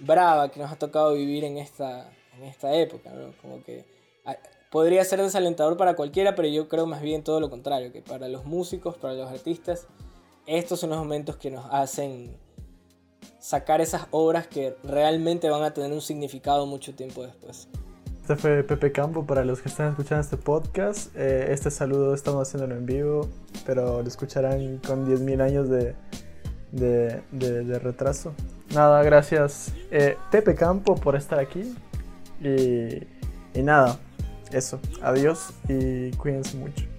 brava 0.00 0.50
que 0.50 0.60
nos 0.60 0.70
ha 0.70 0.78
tocado 0.78 1.14
vivir 1.14 1.44
en 1.44 1.58
esta, 1.58 2.10
en 2.36 2.44
esta 2.44 2.74
época, 2.74 3.10
Como 3.40 3.62
que 3.64 3.84
ah, 4.24 4.36
podría 4.70 5.04
ser 5.04 5.22
desalentador 5.22 5.76
para 5.76 5.96
cualquiera, 5.96 6.34
pero 6.34 6.48
yo 6.48 6.68
creo 6.68 6.86
más 6.86 7.00
bien 7.00 7.24
todo 7.24 7.40
lo 7.40 7.50
contrario, 7.50 7.92
que 7.92 8.02
para 8.02 8.28
los 8.28 8.44
músicos, 8.44 8.96
para 8.96 9.14
los 9.14 9.30
artistas, 9.30 9.86
estos 10.46 10.80
son 10.80 10.90
los 10.90 10.98
momentos 10.98 11.36
que 11.36 11.50
nos 11.50 11.66
hacen 11.70 12.36
sacar 13.46 13.80
esas 13.80 14.08
obras 14.10 14.48
que 14.48 14.76
realmente 14.82 15.48
van 15.48 15.62
a 15.62 15.72
tener 15.72 15.92
un 15.92 16.00
significado 16.00 16.66
mucho 16.66 16.96
tiempo 16.96 17.22
después. 17.22 17.68
Este 18.20 18.34
fue 18.34 18.64
Pepe 18.64 18.90
Campo 18.90 19.24
para 19.24 19.44
los 19.44 19.62
que 19.62 19.68
están 19.68 19.90
escuchando 19.90 20.22
este 20.22 20.36
podcast. 20.36 21.14
Eh, 21.14 21.52
este 21.52 21.70
saludo 21.70 22.12
estamos 22.12 22.48
haciéndolo 22.48 22.74
en 22.74 22.86
vivo, 22.86 23.28
pero 23.64 24.02
lo 24.02 24.08
escucharán 24.08 24.78
con 24.78 25.06
10.000 25.06 25.40
años 25.40 25.68
de, 25.68 25.94
de, 26.72 27.78
retraso. 27.78 28.34
Nada, 28.74 29.00
gracias 29.04 29.72
eh, 29.92 30.16
Pepe 30.32 30.56
Campo 30.56 30.96
por 30.96 31.14
estar 31.14 31.38
aquí. 31.38 31.72
Y, 32.42 33.06
y 33.56 33.62
nada, 33.62 33.96
eso. 34.50 34.80
Adiós 35.02 35.50
y 35.68 36.10
cuídense 36.16 36.56
mucho. 36.56 36.95